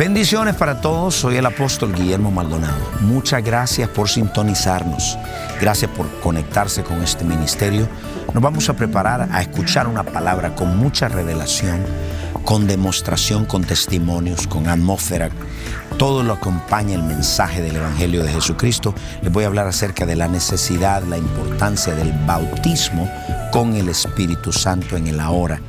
Bendiciones 0.00 0.56
para 0.56 0.80
todos, 0.80 1.14
soy 1.14 1.36
el 1.36 1.44
apóstol 1.44 1.94
Guillermo 1.94 2.30
Maldonado. 2.30 2.80
Muchas 3.02 3.44
gracias 3.44 3.86
por 3.90 4.08
sintonizarnos, 4.08 5.18
gracias 5.60 5.90
por 5.90 6.08
conectarse 6.20 6.82
con 6.82 7.02
este 7.02 7.22
ministerio. 7.22 7.86
Nos 8.32 8.42
vamos 8.42 8.70
a 8.70 8.72
preparar 8.72 9.28
a 9.30 9.42
escuchar 9.42 9.86
una 9.86 10.02
palabra 10.02 10.54
con 10.54 10.78
mucha 10.78 11.08
revelación, 11.08 11.84
con 12.46 12.66
demostración, 12.66 13.44
con 13.44 13.62
testimonios, 13.62 14.46
con 14.46 14.68
atmósfera. 14.68 15.28
Todo 15.98 16.22
lo 16.22 16.32
acompaña 16.32 16.94
el 16.94 17.02
mensaje 17.02 17.60
del 17.60 17.76
Evangelio 17.76 18.22
de 18.22 18.32
Jesucristo. 18.32 18.94
Les 19.20 19.30
voy 19.30 19.44
a 19.44 19.48
hablar 19.48 19.66
acerca 19.66 20.06
de 20.06 20.16
la 20.16 20.28
necesidad, 20.28 21.02
la 21.02 21.18
importancia 21.18 21.94
del 21.94 22.10
bautismo 22.26 23.06
con 23.52 23.76
el 23.76 23.90
Espíritu 23.90 24.50
Santo 24.50 24.96
en 24.96 25.08
el 25.08 25.20
ahora 25.20 25.60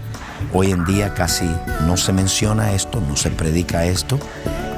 Hoy 0.53 0.71
en 0.71 0.85
día 0.85 1.13
casi 1.13 1.49
no 1.85 1.97
se 1.97 2.13
menciona 2.13 2.71
esto, 2.71 3.01
no 3.07 3.15
se 3.15 3.29
predica 3.29 3.85
esto, 3.85 4.19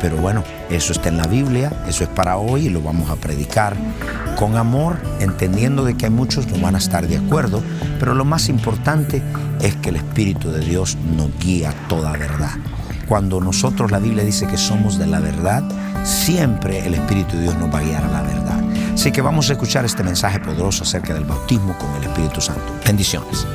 pero 0.02 0.17
bueno, 0.17 0.44
eso 0.70 0.91
está 0.94 1.09
en 1.09 1.17
la 1.17 1.27
Biblia, 1.27 1.72
eso 1.88 2.03
es 2.03 2.09
para 2.09 2.38
hoy 2.38 2.67
y 2.67 2.70
lo 2.70 2.81
vamos 2.81 3.09
a 3.09 3.16
predicar 3.16 3.76
con 4.36 4.58
amor, 4.58 4.98
entendiendo 5.20 5.86
de 5.86 5.95
que 5.95 6.05
hay 6.05 6.12
muchos 6.12 6.48
no 6.48 6.58
van 6.58 6.76
a 6.76 6.80
estar 6.80 7.08
de 7.08 7.17
acuerdo, 7.17 7.63
pero 7.99 8.13
lo 8.13 8.26
más 8.26 8.49
importante 8.49 9.22
es 9.61 9.75
que 9.78 9.89
el 9.89 9.95
Espíritu 9.95 10.52
de 10.52 10.59
Dios 10.59 10.97
nos 11.16 11.30
guía 11.39 11.73
toda 11.88 12.11
verdad. 12.14 12.52
Cuando 13.08 13.39
nosotros 13.39 13.92
la 13.92 14.00
Biblia 14.00 14.23
dice 14.23 14.48
que 14.48 14.58
somos 14.58 14.98
de 14.98 15.08
la 15.08 15.20
verdad, 15.20 15.64
siempre 16.03 16.86
el 16.86 16.95
Espíritu 16.95 17.38
de 17.38 17.44
Dios 17.44 17.55
nos 17.58 17.73
va 17.73 17.80
a 17.80 17.83
guiar 17.83 18.03
a 18.03 18.08
la 18.09 18.22
verdad. 18.22 18.61
Así 18.94 19.11
que 19.11 19.22
vamos 19.22 19.50
a 19.50 19.53
escuchar 19.53 19.86
este 19.86 20.03
mensaje 20.03 20.39
poderoso 20.39 20.83
acerca 20.83 21.14
del 21.14 21.25
bautismo 21.25 21.77
con 21.77 21.94
el 21.95 22.03
Espíritu 22.03 22.42
Santo. 22.42 22.73
Bendiciones. 22.86 23.45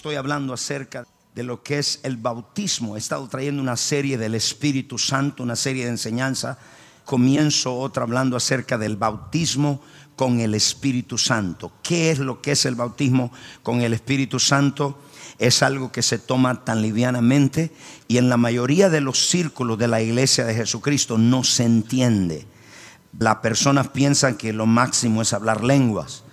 Estoy 0.00 0.14
hablando 0.14 0.54
acerca 0.54 1.06
de 1.34 1.42
lo 1.42 1.62
que 1.62 1.78
es 1.78 2.00
el 2.04 2.16
bautismo. 2.16 2.96
He 2.96 2.98
estado 2.98 3.28
trayendo 3.28 3.60
una 3.60 3.76
serie 3.76 4.16
del 4.16 4.34
Espíritu 4.34 4.96
Santo, 4.96 5.42
una 5.42 5.56
serie 5.56 5.84
de 5.84 5.90
enseñanza. 5.90 6.56
Comienzo 7.04 7.78
otra 7.78 8.04
hablando 8.04 8.34
acerca 8.34 8.78
del 8.78 8.96
bautismo 8.96 9.82
con 10.16 10.40
el 10.40 10.54
Espíritu 10.54 11.18
Santo. 11.18 11.70
¿Qué 11.82 12.10
es 12.10 12.18
lo 12.18 12.40
que 12.40 12.52
es 12.52 12.64
el 12.64 12.76
bautismo 12.76 13.30
con 13.62 13.82
el 13.82 13.92
Espíritu 13.92 14.40
Santo? 14.40 14.98
Es 15.38 15.62
algo 15.62 15.92
que 15.92 16.00
se 16.00 16.18
toma 16.18 16.64
tan 16.64 16.80
livianamente 16.80 17.70
y 18.08 18.16
en 18.16 18.30
la 18.30 18.38
mayoría 18.38 18.88
de 18.88 19.02
los 19.02 19.28
círculos 19.28 19.76
de 19.76 19.88
la 19.88 20.00
iglesia 20.00 20.46
de 20.46 20.54
Jesucristo 20.54 21.18
no 21.18 21.44
se 21.44 21.64
entiende. 21.64 22.46
Las 23.18 23.36
personas 23.36 23.88
piensan 23.88 24.38
que 24.38 24.54
lo 24.54 24.64
máximo 24.64 25.20
es 25.20 25.34
hablar 25.34 25.62
lenguas 25.62 26.24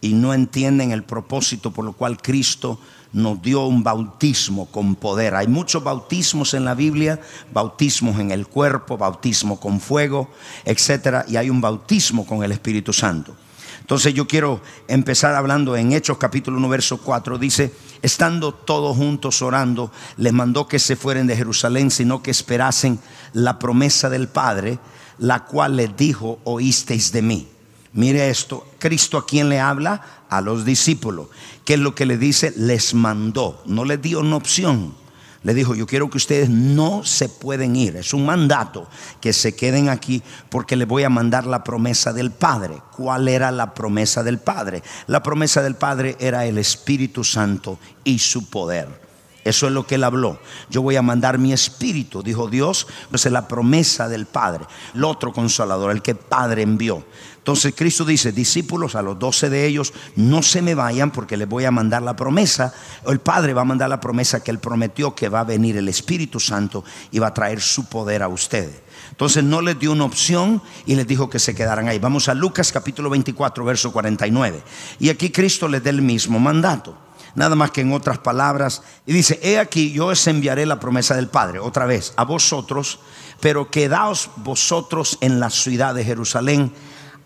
y 0.00 0.12
no 0.12 0.32
entienden 0.32 0.92
el 0.92 1.02
propósito 1.02 1.72
por 1.72 1.84
lo 1.84 1.92
cual 1.94 2.18
Cristo 2.22 2.78
nos 3.16 3.40
dio 3.40 3.64
un 3.64 3.82
bautismo 3.82 4.66
con 4.66 4.94
poder. 4.94 5.34
Hay 5.34 5.48
muchos 5.48 5.82
bautismos 5.82 6.52
en 6.52 6.66
la 6.66 6.74
Biblia, 6.74 7.18
bautismos 7.50 8.20
en 8.20 8.30
el 8.30 8.46
cuerpo, 8.46 8.98
bautismo 8.98 9.58
con 9.58 9.80
fuego, 9.80 10.28
etcétera, 10.66 11.24
y 11.26 11.36
hay 11.36 11.48
un 11.48 11.62
bautismo 11.62 12.26
con 12.26 12.44
el 12.44 12.52
Espíritu 12.52 12.92
Santo. 12.92 13.34
Entonces 13.80 14.12
yo 14.12 14.26
quiero 14.26 14.60
empezar 14.86 15.34
hablando 15.34 15.76
en 15.76 15.92
Hechos 15.92 16.18
capítulo 16.18 16.58
1 16.58 16.68
verso 16.68 16.98
4 16.98 17.38
dice, 17.38 17.72
estando 18.02 18.52
todos 18.52 18.94
juntos 18.94 19.40
orando, 19.40 19.90
les 20.18 20.34
mandó 20.34 20.68
que 20.68 20.78
se 20.78 20.94
fueren 20.94 21.26
de 21.26 21.36
Jerusalén, 21.36 21.90
sino 21.90 22.22
que 22.22 22.30
esperasen 22.30 22.98
la 23.32 23.58
promesa 23.58 24.10
del 24.10 24.28
Padre, 24.28 24.78
la 25.16 25.46
cual 25.46 25.76
les 25.76 25.96
dijo, 25.96 26.38
oísteis 26.44 27.12
de 27.12 27.22
mí. 27.22 27.48
Mire 27.96 28.28
esto, 28.28 28.66
Cristo 28.78 29.16
a 29.16 29.26
quién 29.26 29.48
le 29.48 29.58
habla? 29.58 30.24
A 30.28 30.42
los 30.42 30.66
discípulos. 30.66 31.28
¿Qué 31.64 31.74
es 31.74 31.80
lo 31.80 31.94
que 31.94 32.04
le 32.04 32.18
dice? 32.18 32.52
Les 32.54 32.92
mandó, 32.92 33.62
no 33.64 33.86
les 33.86 34.00
dio 34.02 34.20
una 34.20 34.36
opción. 34.36 34.94
Le 35.42 35.54
dijo, 35.54 35.74
yo 35.74 35.86
quiero 35.86 36.10
que 36.10 36.18
ustedes 36.18 36.50
no 36.50 37.04
se 37.04 37.30
pueden 37.30 37.74
ir. 37.74 37.96
Es 37.96 38.12
un 38.12 38.26
mandato 38.26 38.86
que 39.20 39.32
se 39.32 39.56
queden 39.56 39.88
aquí 39.88 40.22
porque 40.50 40.76
les 40.76 40.86
voy 40.86 41.04
a 41.04 41.08
mandar 41.08 41.46
la 41.46 41.64
promesa 41.64 42.12
del 42.12 42.32
Padre. 42.32 42.82
¿Cuál 42.94 43.28
era 43.28 43.50
la 43.50 43.72
promesa 43.72 44.22
del 44.22 44.40
Padre? 44.40 44.82
La 45.06 45.22
promesa 45.22 45.62
del 45.62 45.76
Padre 45.76 46.16
era 46.20 46.44
el 46.44 46.58
Espíritu 46.58 47.24
Santo 47.24 47.78
y 48.04 48.18
su 48.18 48.50
poder. 48.50 49.05
Eso 49.46 49.68
es 49.68 49.72
lo 49.72 49.86
que 49.86 49.94
él 49.94 50.02
habló. 50.02 50.40
Yo 50.70 50.82
voy 50.82 50.96
a 50.96 51.02
mandar 51.02 51.38
mi 51.38 51.52
espíritu, 51.52 52.20
dijo 52.20 52.48
Dios. 52.48 52.88
Pues 53.10 53.26
es 53.26 53.32
la 53.32 53.46
promesa 53.46 54.08
del 54.08 54.26
Padre. 54.26 54.64
El 54.92 55.04
otro 55.04 55.32
consolador, 55.32 55.92
el 55.92 56.02
que 56.02 56.16
Padre 56.16 56.62
envió. 56.62 57.04
Entonces 57.38 57.72
Cristo 57.76 58.04
dice, 58.04 58.32
discípulos, 58.32 58.96
a 58.96 59.02
los 59.02 59.20
doce 59.20 59.48
de 59.48 59.64
ellos, 59.64 59.92
no 60.16 60.42
se 60.42 60.62
me 60.62 60.74
vayan 60.74 61.12
porque 61.12 61.36
les 61.36 61.48
voy 61.48 61.64
a 61.64 61.70
mandar 61.70 62.02
la 62.02 62.16
promesa. 62.16 62.74
El 63.06 63.20
Padre 63.20 63.54
va 63.54 63.62
a 63.62 63.64
mandar 63.64 63.88
la 63.88 64.00
promesa 64.00 64.42
que 64.42 64.50
Él 64.50 64.58
prometió 64.58 65.14
que 65.14 65.28
va 65.28 65.40
a 65.40 65.44
venir 65.44 65.76
el 65.76 65.88
Espíritu 65.88 66.40
Santo 66.40 66.82
y 67.12 67.20
va 67.20 67.28
a 67.28 67.34
traer 67.34 67.60
su 67.60 67.88
poder 67.88 68.24
a 68.24 68.28
ustedes. 68.28 68.82
Entonces 69.10 69.44
no 69.44 69.60
les 69.60 69.78
dio 69.78 69.92
una 69.92 70.06
opción 70.06 70.60
y 70.86 70.96
les 70.96 71.06
dijo 71.06 71.30
que 71.30 71.38
se 71.38 71.54
quedaran 71.54 71.86
ahí. 71.86 72.00
Vamos 72.00 72.28
a 72.28 72.34
Lucas 72.34 72.72
capítulo 72.72 73.10
24, 73.10 73.64
verso 73.64 73.92
49. 73.92 74.60
Y 74.98 75.08
aquí 75.08 75.30
Cristo 75.30 75.68
les 75.68 75.84
da 75.84 75.90
el 75.90 76.02
mismo 76.02 76.40
mandato 76.40 77.05
nada 77.36 77.54
más 77.54 77.70
que 77.70 77.82
en 77.82 77.92
otras 77.92 78.18
palabras. 78.18 78.82
Y 79.06 79.12
dice, 79.12 79.38
he 79.42 79.60
aquí, 79.60 79.92
yo 79.92 80.06
os 80.06 80.26
enviaré 80.26 80.66
la 80.66 80.80
promesa 80.80 81.14
del 81.14 81.28
Padre, 81.28 81.60
otra 81.60 81.86
vez, 81.86 82.12
a 82.16 82.24
vosotros, 82.24 82.98
pero 83.40 83.70
quedaos 83.70 84.30
vosotros 84.36 85.18
en 85.20 85.38
la 85.38 85.50
ciudad 85.50 85.94
de 85.94 86.04
Jerusalén 86.04 86.72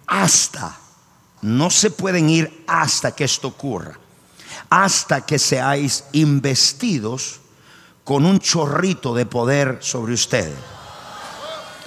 hasta, 0.06 0.76
no 1.40 1.70
se 1.70 1.90
pueden 1.90 2.28
ir 2.28 2.64
hasta 2.66 3.12
que 3.12 3.24
esto 3.24 3.48
ocurra, 3.48 3.98
hasta 4.68 5.24
que 5.24 5.38
seáis 5.38 6.04
investidos 6.12 7.40
con 8.04 8.26
un 8.26 8.40
chorrito 8.40 9.14
de 9.14 9.24
poder 9.24 9.78
sobre 9.80 10.12
ustedes. 10.12 10.58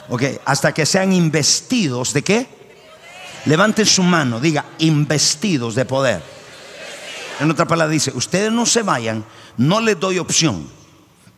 Ok, 0.09 0.23
hasta 0.45 0.73
que 0.73 0.85
sean 0.85 1.11
investidos 1.11 2.13
de 2.13 2.23
qué? 2.23 2.47
Levanten 3.45 3.85
su 3.85 4.03
mano, 4.03 4.39
diga, 4.39 4.65
investidos 4.79 5.75
de 5.75 5.85
poder. 5.85 6.42
En 7.39 7.49
otra 7.49 7.65
palabra 7.65 7.91
dice, 7.91 8.11
ustedes 8.15 8.51
no 8.51 8.65
se 8.65 8.83
vayan, 8.83 9.23
no 9.57 9.81
les 9.81 9.99
doy 9.99 10.19
opción 10.19 10.67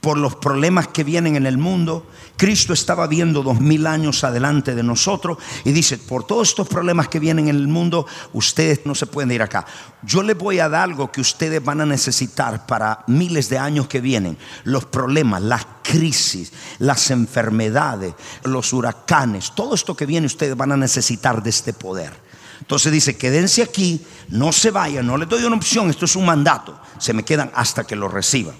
por 0.05 0.19
los 0.19 0.35
problemas 0.35 0.89
que 0.89 1.03
vienen 1.03 1.35
en 1.35 1.47
el 1.47 1.57
mundo. 1.57 2.05
Cristo 2.37 2.73
estaba 2.73 3.07
viendo 3.07 3.41
dos 3.41 3.59
mil 3.59 3.87
años 3.87 4.23
adelante 4.23 4.75
de 4.75 4.83
nosotros 4.83 5.39
y 5.63 5.71
dice, 5.71 5.97
por 5.97 6.27
todos 6.27 6.49
estos 6.49 6.67
problemas 6.67 7.07
que 7.07 7.17
vienen 7.17 7.47
en 7.47 7.55
el 7.55 7.67
mundo, 7.67 8.05
ustedes 8.33 8.81
no 8.85 8.93
se 8.93 9.07
pueden 9.07 9.31
ir 9.31 9.41
acá. 9.41 9.65
Yo 10.03 10.21
les 10.21 10.37
voy 10.37 10.59
a 10.59 10.69
dar 10.69 10.83
algo 10.83 11.11
que 11.11 11.21
ustedes 11.21 11.63
van 11.63 11.81
a 11.81 11.87
necesitar 11.87 12.67
para 12.67 13.03
miles 13.07 13.49
de 13.49 13.57
años 13.57 13.87
que 13.87 13.99
vienen. 13.99 14.37
Los 14.63 14.85
problemas, 14.85 15.41
las 15.41 15.65
crisis, 15.81 16.53
las 16.77 17.09
enfermedades, 17.09 18.13
los 18.43 18.73
huracanes, 18.73 19.53
todo 19.55 19.73
esto 19.73 19.95
que 19.95 20.05
viene 20.05 20.27
ustedes 20.27 20.55
van 20.55 20.71
a 20.71 20.77
necesitar 20.77 21.41
de 21.41 21.49
este 21.49 21.73
poder. 21.73 22.24
Entonces 22.59 22.91
dice, 22.91 23.17
quédense 23.17 23.61
aquí, 23.61 24.05
no 24.29 24.51
se 24.51 24.71
vayan, 24.71 25.05
no 25.05 25.17
les 25.17 25.29
doy 25.29 25.43
una 25.43 25.55
opción, 25.55 25.89
esto 25.89 26.05
es 26.05 26.15
un 26.15 26.25
mandato, 26.25 26.79
se 26.97 27.13
me 27.13 27.23
quedan 27.23 27.51
hasta 27.53 27.83
que 27.83 27.95
lo 27.95 28.07
reciban. 28.07 28.55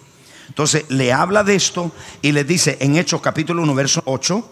Entonces 0.48 0.86
le 0.90 1.12
habla 1.12 1.44
de 1.44 1.56
esto 1.56 1.92
y 2.22 2.32
le 2.32 2.44
dice 2.44 2.78
en 2.80 2.98
Hechos 2.98 3.22
capítulo 3.22 3.64
1, 3.64 3.74
verso 3.74 4.04
8, 4.06 4.52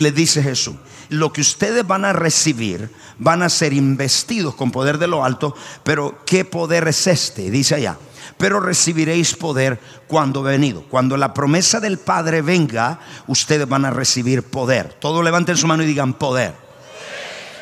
le 0.00 0.12
dice 0.12 0.42
Jesús, 0.42 0.76
lo 1.08 1.32
que 1.32 1.40
ustedes 1.40 1.86
van 1.86 2.04
a 2.04 2.12
recibir 2.12 2.90
van 3.18 3.42
a 3.42 3.48
ser 3.48 3.72
investidos 3.72 4.54
con 4.54 4.70
poder 4.70 4.98
de 4.98 5.06
lo 5.06 5.24
alto, 5.24 5.54
pero 5.82 6.20
¿qué 6.24 6.44
poder 6.44 6.88
es 6.88 7.06
este? 7.06 7.50
Dice 7.50 7.74
allá, 7.74 7.98
pero 8.38 8.60
recibiréis 8.60 9.34
poder 9.34 9.80
cuando 10.06 10.42
venido. 10.42 10.82
Cuando 10.88 11.16
la 11.16 11.34
promesa 11.34 11.80
del 11.80 11.98
Padre 11.98 12.42
venga, 12.42 13.00
ustedes 13.26 13.68
van 13.68 13.84
a 13.84 13.90
recibir 13.90 14.42
poder. 14.42 14.94
Todos 14.94 15.22
levanten 15.24 15.56
su 15.56 15.66
mano 15.66 15.82
y 15.82 15.86
digan 15.86 16.14
poder. 16.14 16.69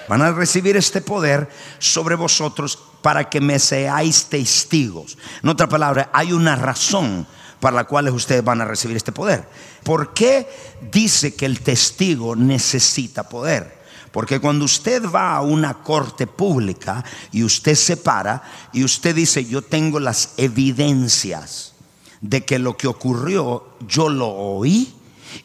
Van 0.08 0.22
a 0.22 0.32
recibir 0.32 0.76
este 0.76 1.00
poder 1.00 1.48
sobre 1.78 2.14
vosotros 2.14 2.78
para 3.02 3.28
que 3.28 3.40
me 3.40 3.58
seáis 3.58 4.26
testigos. 4.26 5.18
En 5.42 5.48
otra 5.50 5.68
palabra, 5.68 6.10
hay 6.12 6.32
una 6.32 6.56
razón 6.56 7.26
para 7.60 7.76
la 7.76 7.84
cual 7.84 8.08
ustedes 8.08 8.44
van 8.44 8.60
a 8.60 8.64
recibir 8.64 8.96
este 8.96 9.12
poder. 9.12 9.48
¿Por 9.82 10.14
qué 10.14 10.48
dice 10.90 11.34
que 11.34 11.46
el 11.46 11.60
testigo 11.60 12.36
necesita 12.36 13.28
poder? 13.28 13.78
Porque 14.12 14.40
cuando 14.40 14.64
usted 14.64 15.04
va 15.04 15.36
a 15.36 15.42
una 15.42 15.82
corte 15.82 16.26
pública 16.26 17.04
y 17.30 17.42
usted 17.42 17.74
se 17.74 17.96
para 17.96 18.42
y 18.72 18.84
usted 18.84 19.14
dice, 19.14 19.44
yo 19.44 19.62
tengo 19.62 20.00
las 20.00 20.30
evidencias 20.38 21.74
de 22.20 22.44
que 22.44 22.58
lo 22.58 22.76
que 22.76 22.88
ocurrió, 22.88 23.66
yo 23.86 24.08
lo 24.08 24.28
oí 24.28 24.94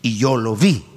y 0.01 0.18
yo 0.18 0.38
lo 0.38 0.56
vi. 0.56 0.92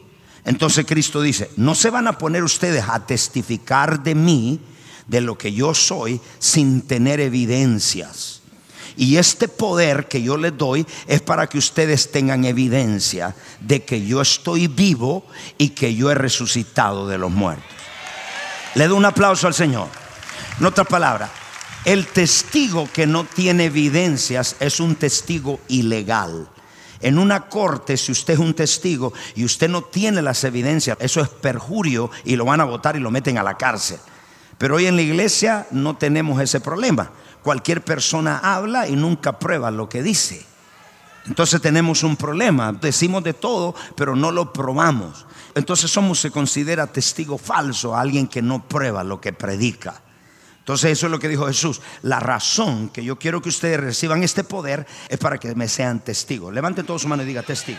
Entonces 0.46 0.86
Cristo 0.86 1.20
dice, 1.20 1.50
no 1.56 1.74
se 1.74 1.90
van 1.90 2.06
a 2.06 2.18
poner 2.18 2.44
ustedes 2.44 2.84
a 2.88 3.04
testificar 3.04 4.04
de 4.04 4.14
mí, 4.14 4.60
de 5.08 5.20
lo 5.20 5.36
que 5.36 5.52
yo 5.52 5.74
soy, 5.74 6.20
sin 6.38 6.82
tener 6.82 7.18
evidencias. 7.18 8.42
Y 8.96 9.16
este 9.16 9.48
poder 9.48 10.06
que 10.06 10.22
yo 10.22 10.36
les 10.36 10.56
doy 10.56 10.86
es 11.08 11.20
para 11.20 11.48
que 11.48 11.58
ustedes 11.58 12.12
tengan 12.12 12.44
evidencia 12.44 13.34
de 13.60 13.84
que 13.84 14.06
yo 14.06 14.20
estoy 14.22 14.68
vivo 14.68 15.26
y 15.58 15.70
que 15.70 15.96
yo 15.96 16.12
he 16.12 16.14
resucitado 16.14 17.08
de 17.08 17.18
los 17.18 17.32
muertos. 17.32 17.66
Le 18.76 18.86
doy 18.86 18.96
un 18.96 19.04
aplauso 19.04 19.48
al 19.48 19.54
Señor. 19.54 19.88
En 20.60 20.64
otras 20.64 20.86
palabras, 20.86 21.28
el 21.84 22.06
testigo 22.06 22.88
que 22.92 23.06
no 23.06 23.24
tiene 23.24 23.64
evidencias 23.64 24.54
es 24.60 24.78
un 24.78 24.94
testigo 24.94 25.58
ilegal. 25.66 26.48
En 27.06 27.20
una 27.20 27.48
corte, 27.48 27.96
si 27.96 28.10
usted 28.10 28.34
es 28.34 28.40
un 28.40 28.52
testigo 28.52 29.12
y 29.36 29.44
usted 29.44 29.68
no 29.68 29.82
tiene 29.82 30.22
las 30.22 30.42
evidencias, 30.42 30.98
eso 30.98 31.20
es 31.20 31.28
perjurio 31.28 32.10
y 32.24 32.34
lo 32.34 32.44
van 32.44 32.60
a 32.60 32.64
votar 32.64 32.96
y 32.96 32.98
lo 32.98 33.12
meten 33.12 33.38
a 33.38 33.44
la 33.44 33.56
cárcel. 33.56 34.00
Pero 34.58 34.74
hoy 34.74 34.86
en 34.86 34.96
la 34.96 35.02
iglesia 35.02 35.68
no 35.70 35.96
tenemos 35.96 36.42
ese 36.42 36.58
problema. 36.58 37.12
Cualquier 37.44 37.84
persona 37.84 38.40
habla 38.42 38.88
y 38.88 38.96
nunca 38.96 39.38
prueba 39.38 39.70
lo 39.70 39.88
que 39.88 40.02
dice. 40.02 40.44
Entonces 41.26 41.62
tenemos 41.62 42.02
un 42.02 42.16
problema. 42.16 42.72
Decimos 42.72 43.22
de 43.22 43.34
todo, 43.34 43.76
pero 43.94 44.16
no 44.16 44.32
lo 44.32 44.52
probamos. 44.52 45.26
Entonces 45.54 45.88
somos, 45.88 46.18
se 46.18 46.32
considera 46.32 46.88
testigo 46.88 47.38
falso 47.38 47.94
a 47.94 48.00
alguien 48.00 48.26
que 48.26 48.42
no 48.42 48.66
prueba 48.66 49.04
lo 49.04 49.20
que 49.20 49.32
predica. 49.32 50.02
Entonces 50.66 50.90
eso 50.90 51.06
es 51.06 51.12
lo 51.12 51.20
que 51.20 51.28
dijo 51.28 51.46
Jesús. 51.46 51.80
La 52.02 52.18
razón 52.18 52.88
que 52.88 53.04
yo 53.04 53.16
quiero 53.20 53.40
que 53.40 53.50
ustedes 53.50 53.78
reciban 53.78 54.24
este 54.24 54.42
poder 54.42 54.84
es 55.08 55.16
para 55.16 55.38
que 55.38 55.54
me 55.54 55.68
sean 55.68 56.00
testigos. 56.00 56.52
Levanten 56.52 56.84
todos 56.84 57.02
su 57.02 57.08
mano 57.08 57.22
y 57.22 57.26
diga 57.26 57.44
testigo. 57.44 57.78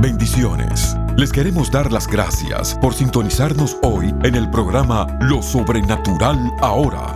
Bendiciones. 0.00 0.96
Les 1.16 1.30
queremos 1.30 1.70
dar 1.70 1.92
las 1.92 2.08
gracias 2.08 2.74
por 2.74 2.92
sintonizarnos 2.92 3.76
hoy 3.84 4.12
en 4.24 4.34
el 4.34 4.50
programa 4.50 5.06
Lo 5.20 5.40
Sobrenatural 5.40 6.50
Ahora. 6.60 7.15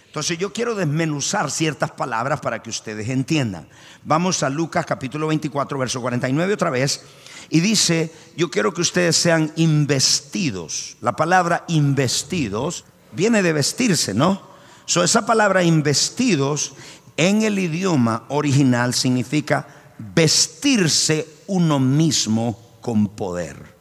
Entonces 0.07 0.39
yo 0.39 0.53
quiero 0.53 0.75
desmenuzar 0.75 1.51
ciertas 1.51 1.91
palabras 1.91 2.41
para 2.41 2.63
que 2.63 2.71
ustedes 2.71 3.09
entiendan. 3.09 3.69
Vamos 4.03 4.43
a 4.43 4.49
Lucas 4.49 4.87
capítulo 4.87 5.27
24, 5.27 5.79
verso 5.79 6.01
49 6.01 6.55
otra 6.55 6.71
vez. 6.71 7.03
Y 7.51 7.61
dice, 7.61 8.13
yo 8.37 8.51
quiero 8.51 8.73
que 8.73 8.81
ustedes 8.81 9.17
sean 9.17 9.53
investidos. 9.57 10.97
La 11.01 11.15
palabra 11.15 11.65
investidos 11.69 12.85
viene 13.13 13.43
de 13.43 13.53
vestirse, 13.53 14.15
¿no? 14.15 14.43
So, 14.87 15.03
esa 15.03 15.27
palabra 15.27 15.65
investidos 15.65 16.75
en 17.17 17.43
el 17.43 17.59
idioma 17.59 18.25
original 18.29 18.95
significa 18.95 19.67
vestirse 19.99 21.27
uno 21.47 21.79
mismo 21.79 22.79
con 22.81 23.09
poder. 23.09 23.75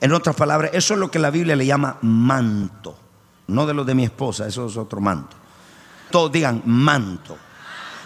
En 0.00 0.12
otras 0.12 0.36
palabras, 0.36 0.72
eso 0.74 0.94
es 0.94 1.00
lo 1.00 1.10
que 1.10 1.18
la 1.18 1.30
Biblia 1.30 1.56
le 1.56 1.66
llama 1.66 1.98
manto. 2.02 2.98
No 3.52 3.66
de 3.66 3.74
lo 3.74 3.84
de 3.84 3.94
mi 3.94 4.04
esposa, 4.04 4.46
eso 4.46 4.66
es 4.66 4.76
otro 4.76 5.00
manto. 5.00 5.36
Todos 6.10 6.32
digan 6.32 6.62
manto 6.64 7.36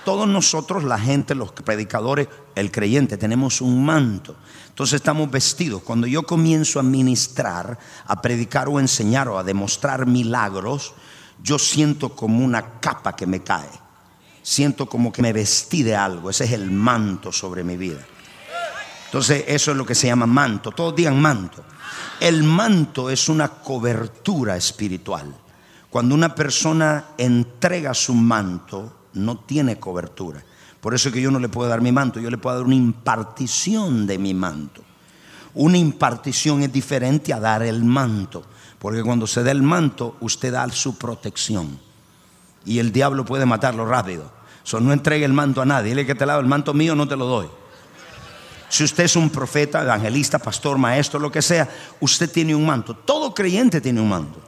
todos 0.07 0.29
nosotros, 0.29 0.85
la 0.85 1.01
gente, 1.01 1.35
los 1.35 1.51
predicadores, 1.51 2.29
el 2.55 2.71
creyente, 2.71 3.17
tenemos 3.17 3.61
un 3.61 3.85
manto. 3.85 4.37
Entonces 4.69 4.95
estamos 4.95 5.29
vestidos. 5.29 5.83
Cuando 5.83 6.07
yo 6.07 6.23
comienzo 6.23 6.79
a 6.79 6.85
ministrar, 6.85 7.77
a 8.07 8.23
predicar 8.23 8.69
o 8.69 8.79
enseñar 8.79 9.27
o 9.27 9.37
a 9.37 9.43
demostrar 9.43 10.07
milagros, 10.07 10.95
yo 11.43 11.59
siento 11.59 12.11
como 12.15 12.45
una 12.45 12.79
capa 12.79 13.17
que 13.17 13.27
me 13.27 13.43
cae. 13.43 13.69
Siento 14.45 14.89
como 14.89 15.11
que 15.11 15.23
me 15.23 15.33
vestí 15.33 15.83
de 15.83 15.97
algo. 15.97 16.31
Ese 16.31 16.45
es 16.45 16.53
el 16.53 16.71
manto 16.71 17.33
sobre 17.33 17.65
mi 17.65 17.77
vida. 17.77 18.07
Entonces 19.07 19.45
eso 19.49 19.71
es 19.71 19.77
lo 19.77 19.87
que 19.87 19.95
se 19.95 20.09
llama 20.09 20.27
manto. 20.27 20.71
Todos 20.73 20.95
digan 20.95 21.21
manto. 21.21 21.65
El 22.21 22.43
manto 22.43 23.11
es 23.11 23.29
una 23.29 23.49
cobertura 23.49 24.57
espiritual. 24.57 25.35
Cuando 25.91 26.15
una 26.15 26.35
persona 26.35 27.07
entrega 27.17 27.95
su 27.95 28.15
manto, 28.15 29.09
no 29.15 29.39
tiene 29.39 29.79
cobertura. 29.79 30.43
Por 30.81 30.95
eso 30.95 31.09
es 31.09 31.15
que 31.15 31.23
yo 31.23 31.31
no 31.31 31.39
le 31.39 31.49
puedo 31.49 31.69
dar 31.69 31.81
mi 31.81 31.93
manto, 31.93 32.21
yo 32.21 32.31
le 32.31 32.39
puedo 32.39 32.57
dar 32.57 32.67
una 32.67 32.75
impartición 32.75 34.07
de 34.07 34.19
mi 34.19 34.35
manto. 34.35 34.83
Una 35.55 35.79
impartición 35.79 36.63
es 36.63 36.73
diferente 36.73 37.33
a 37.33 37.41
dar 37.41 37.63
el 37.63 37.83
manto, 37.83 38.45
porque 38.79 39.03
cuando 39.03 39.27
se 39.27 39.43
da 39.43 39.53
el 39.53 39.63
manto, 39.63 40.17
usted 40.21 40.53
da 40.53 40.69
su 40.69 40.99
protección. 40.99 41.79
Y 42.67 42.79
el 42.79 42.93
diablo 42.93 43.25
puede 43.25 43.47
matarlo 43.47 43.87
rápido. 43.87 44.31
So, 44.65 44.81
no 44.81 44.93
entregue 44.93 45.25
el 45.25 45.33
manto 45.33 45.63
a 45.63 45.65
nadie. 45.65 45.91
Dile 45.91 46.05
que 46.05 46.15
te 46.15 46.27
lado 46.27 46.41
el 46.41 46.47
manto 46.47 46.75
mío 46.75 46.95
no 46.95 47.09
te 47.09 47.17
lo 47.17 47.27
doy. 47.27 47.47
Si 48.69 48.85
usted 48.85 49.05
es 49.05 49.17
un 49.17 49.31
profeta, 49.31 49.83
evangelista, 49.83 50.39
pastor, 50.39 50.79
maestro, 50.79 51.21
lo 51.21 51.31
que 51.31 51.43
sea, 51.43 51.69
usted 52.01 52.31
tiene 52.31 52.55
un 52.55 52.67
manto. 52.67 52.95
Todo 52.95 53.33
creyente 53.33 53.81
tiene 53.81 54.01
un 54.01 54.09
manto. 54.09 54.41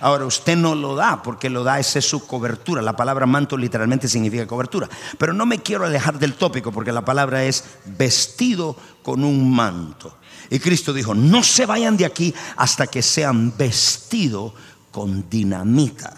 Ahora, 0.00 0.26
usted 0.26 0.56
no 0.56 0.74
lo 0.74 0.94
da 0.94 1.22
porque 1.22 1.48
lo 1.48 1.64
da, 1.64 1.78
esa 1.78 1.98
es 1.98 2.08
su 2.08 2.26
cobertura. 2.26 2.82
La 2.82 2.94
palabra 2.94 3.26
manto 3.26 3.56
literalmente 3.56 4.06
significa 4.06 4.46
cobertura. 4.46 4.88
Pero 5.18 5.32
no 5.32 5.46
me 5.46 5.60
quiero 5.60 5.86
alejar 5.86 6.18
del 6.18 6.34
tópico 6.34 6.70
porque 6.72 6.92
la 6.92 7.04
palabra 7.04 7.44
es 7.44 7.64
vestido 7.86 8.76
con 9.02 9.24
un 9.24 9.50
manto. 9.50 10.18
Y 10.50 10.58
Cristo 10.58 10.92
dijo, 10.92 11.14
no 11.14 11.42
se 11.42 11.64
vayan 11.64 11.96
de 11.96 12.04
aquí 12.04 12.34
hasta 12.56 12.86
que 12.86 13.02
sean 13.02 13.56
vestidos 13.56 14.52
con 14.90 15.28
dinamita. 15.28 16.14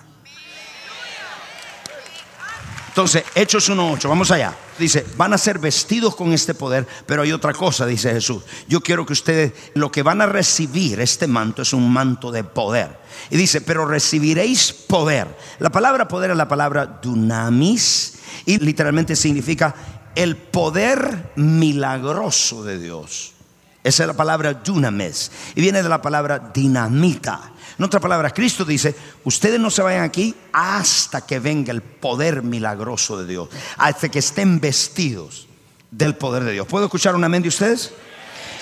Entonces, 2.89 3.25
Hechos 3.35 3.71
1.8, 3.71 4.09
vamos 4.09 4.31
allá. 4.31 4.55
Dice, 4.79 5.07
van 5.17 5.33
a 5.33 5.39
ser 5.39 5.59
vestidos 5.59 6.15
con 6.15 6.33
este 6.33 6.55
poder, 6.55 6.87
pero 7.07 7.23
hay 7.23 7.33
otra 7.33 7.53
cosa, 7.55 7.87
dice 7.87 8.13
Jesús. 8.13 8.43
Yo 8.69 8.81
quiero 8.81 9.07
que 9.07 9.15
ustedes, 9.15 9.53
lo 9.75 9.91
que 9.91 10.03
van 10.03 10.21
a 10.21 10.27
recibir, 10.27 11.01
este 11.01 11.27
manto 11.27 11.63
es 11.63 11.73
un 11.73 11.91
manto 11.91 12.31
de 12.31 12.45
poder. 12.45 12.99
Y 13.31 13.37
dice, 13.37 13.61
pero 13.61 13.87
recibiréis 13.87 14.73
poder. 14.73 15.35
La 15.59 15.71
palabra 15.71 16.09
poder 16.09 16.31
es 16.31 16.37
la 16.37 16.49
palabra 16.49 17.01
dunamis 17.03 18.15
y 18.45 18.59
literalmente 18.59 19.17
significa 19.17 19.75
el 20.15 20.37
poder 20.37 21.33
milagroso 21.37 22.63
de 22.63 22.79
Dios. 22.79 23.33
Esa 23.83 24.03
es 24.03 24.07
la 24.09 24.17
palabra 24.17 24.53
dunamis 24.53 25.31
y 25.55 25.61
viene 25.61 25.83
de 25.83 25.89
la 25.89 26.03
palabra 26.03 26.51
dinamita. 26.53 27.53
En 27.79 27.85
otras 27.85 28.01
palabras, 28.01 28.33
Cristo 28.33 28.65
dice, 28.65 28.95
ustedes 29.25 29.61
no 29.61 29.71
se 29.71 29.83
vayan 29.83 30.05
aquí 30.05 30.35
hasta 30.53 31.27
que 31.27 31.39
venga 31.39 31.73
el 31.73 31.83
poder 31.83 32.43
milagroso 32.43 33.19
de 33.19 33.27
Dios, 33.27 33.51
hasta 33.77 34.09
que 34.09 34.21
estén 34.21 34.61
vestidos 34.61 35.47
del 35.91 36.17
poder 36.17 36.45
de 36.45 36.53
Dios. 36.53 36.67
¿Puedo 36.67 36.87
escuchar 36.87 37.15
un 37.15 37.25
amén 37.25 37.43
de 37.43 37.49
ustedes? 37.49 37.93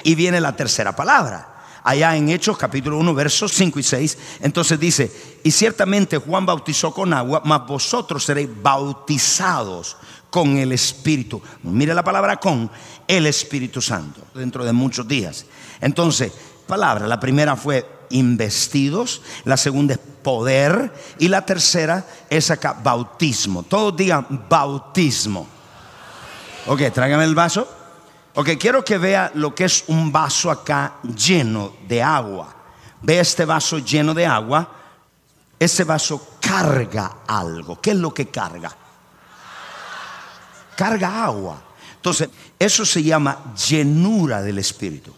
Y 0.02 0.16
viene 0.16 0.40
la 0.40 0.56
tercera 0.56 0.96
palabra. 0.96 1.50
Allá 1.84 2.16
en 2.16 2.30
Hechos 2.30 2.56
capítulo 2.56 2.98
1 2.98 3.14
versos 3.14 3.52
5 3.52 3.78
y 3.78 3.82
6, 3.82 4.18
entonces 4.40 4.80
dice, 4.80 5.12
y 5.44 5.50
ciertamente 5.50 6.16
Juan 6.16 6.46
bautizó 6.46 6.92
con 6.92 7.12
agua, 7.12 7.42
mas 7.44 7.66
vosotros 7.66 8.24
seréis 8.24 8.48
bautizados 8.62 9.96
con 10.30 10.56
el 10.56 10.72
Espíritu. 10.72 11.40
Mire 11.62 11.94
la 11.94 12.02
palabra 12.02 12.38
con 12.38 12.70
el 13.06 13.26
Espíritu 13.26 13.80
Santo 13.80 14.22
dentro 14.34 14.64
de 14.64 14.72
muchos 14.72 15.06
días. 15.06 15.44
Entonces, 15.80 16.32
palabra, 16.66 17.06
la 17.06 17.20
primera 17.20 17.54
fue 17.54 17.93
investidos, 18.10 19.22
la 19.44 19.56
segunda 19.56 19.94
es 19.94 20.00
poder 20.22 20.92
y 21.18 21.28
la 21.28 21.44
tercera 21.44 22.04
es 22.30 22.50
acá 22.50 22.72
bautismo. 22.82 23.62
Todos 23.62 23.96
digan 23.96 24.46
bautismo. 24.48 25.46
Ok, 26.66 26.82
tráigame 26.92 27.24
el 27.24 27.34
vaso. 27.34 27.68
Ok, 28.34 28.50
quiero 28.58 28.84
que 28.84 28.98
vea 28.98 29.30
lo 29.34 29.54
que 29.54 29.64
es 29.64 29.84
un 29.86 30.10
vaso 30.10 30.50
acá 30.50 30.94
lleno 31.02 31.74
de 31.86 32.02
agua. 32.02 32.54
Ve 33.02 33.20
este 33.20 33.44
vaso 33.44 33.78
lleno 33.78 34.14
de 34.14 34.26
agua. 34.26 34.68
ese 35.58 35.84
vaso 35.84 36.36
carga 36.40 37.18
algo. 37.26 37.80
¿Qué 37.80 37.92
es 37.92 37.96
lo 37.96 38.12
que 38.12 38.26
carga? 38.26 38.70
Carga 40.76 41.24
agua. 41.24 41.62
Entonces, 41.96 42.28
eso 42.58 42.84
se 42.84 43.02
llama 43.02 43.54
llenura 43.68 44.42
del 44.42 44.58
Espíritu. 44.58 45.14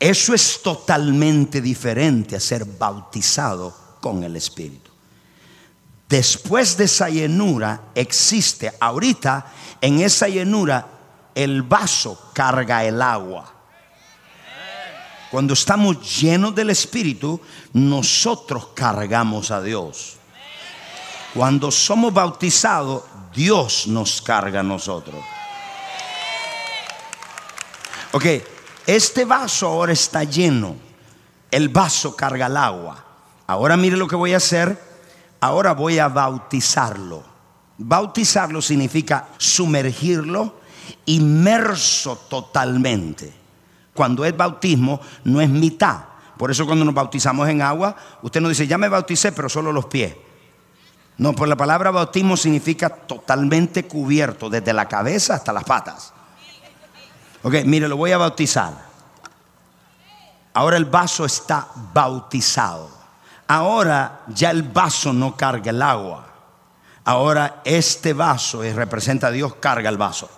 Eso 0.00 0.32
es 0.32 0.62
totalmente 0.62 1.60
diferente 1.60 2.34
a 2.34 2.40
ser 2.40 2.64
bautizado 2.64 3.98
con 4.00 4.24
el 4.24 4.34
Espíritu. 4.34 4.90
Después 6.08 6.78
de 6.78 6.84
esa 6.84 7.10
llenura 7.10 7.82
existe, 7.94 8.72
ahorita 8.80 9.52
en 9.78 10.00
esa 10.00 10.26
llenura 10.26 10.86
el 11.34 11.62
vaso 11.62 12.30
carga 12.32 12.82
el 12.82 13.02
agua. 13.02 13.52
Cuando 15.30 15.52
estamos 15.52 16.18
llenos 16.18 16.54
del 16.54 16.70
Espíritu, 16.70 17.38
nosotros 17.74 18.68
cargamos 18.74 19.50
a 19.50 19.60
Dios. 19.60 20.16
Cuando 21.34 21.70
somos 21.70 22.12
bautizados, 22.12 23.04
Dios 23.34 23.86
nos 23.86 24.22
carga 24.22 24.60
a 24.60 24.64
nosotros. 24.64 25.22
Ok, 28.12 28.24
este 28.86 29.24
vaso 29.24 29.66
ahora 29.66 29.92
está 29.92 30.24
lleno. 30.24 30.76
El 31.50 31.68
vaso 31.68 32.14
carga 32.14 32.46
el 32.46 32.56
agua. 32.56 33.04
Ahora 33.46 33.76
mire 33.76 33.96
lo 33.96 34.06
que 34.06 34.16
voy 34.16 34.34
a 34.34 34.38
hacer. 34.38 34.78
Ahora 35.40 35.72
voy 35.72 35.98
a 35.98 36.08
bautizarlo. 36.08 37.24
Bautizarlo 37.78 38.60
significa 38.60 39.28
sumergirlo, 39.38 40.60
inmerso 41.06 42.16
totalmente 42.28 43.40
cuando 44.00 44.24
es 44.24 44.34
bautismo 44.34 44.98
no 45.24 45.40
es 45.40 45.50
mitad. 45.50 45.98
Por 46.38 46.50
eso 46.50 46.64
cuando 46.64 46.86
nos 46.86 46.94
bautizamos 46.94 47.46
en 47.50 47.60
agua, 47.60 47.94
usted 48.22 48.40
no 48.40 48.48
dice, 48.48 48.66
ya 48.66 48.78
me 48.78 48.88
bauticé, 48.88 49.32
pero 49.32 49.48
solo 49.50 49.72
los 49.72 49.86
pies. 49.86 50.14
No, 51.18 51.34
por 51.34 51.48
la 51.48 51.56
palabra 51.56 51.90
bautismo 51.90 52.34
significa 52.36 52.88
totalmente 52.88 53.86
cubierto, 53.86 54.48
desde 54.48 54.72
la 54.72 54.88
cabeza 54.88 55.34
hasta 55.34 55.52
las 55.52 55.64
patas. 55.64 56.14
Ok, 57.42 57.54
mire, 57.64 57.88
lo 57.88 57.96
voy 57.96 58.12
a 58.12 58.18
bautizar. 58.18 58.72
Ahora 60.52 60.76
el 60.76 60.84
vaso 60.84 61.24
está 61.24 61.68
bautizado. 61.92 62.90
Ahora 63.46 64.20
ya 64.28 64.50
el 64.50 64.62
vaso 64.62 65.12
no 65.12 65.36
carga 65.36 65.70
el 65.70 65.80
agua. 65.80 66.26
Ahora 67.04 67.62
este 67.64 68.12
vaso, 68.12 68.64
y 68.64 68.72
representa 68.72 69.28
a 69.28 69.30
Dios, 69.30 69.54
carga 69.56 69.88
el 69.88 69.96
vaso. 69.96 70.28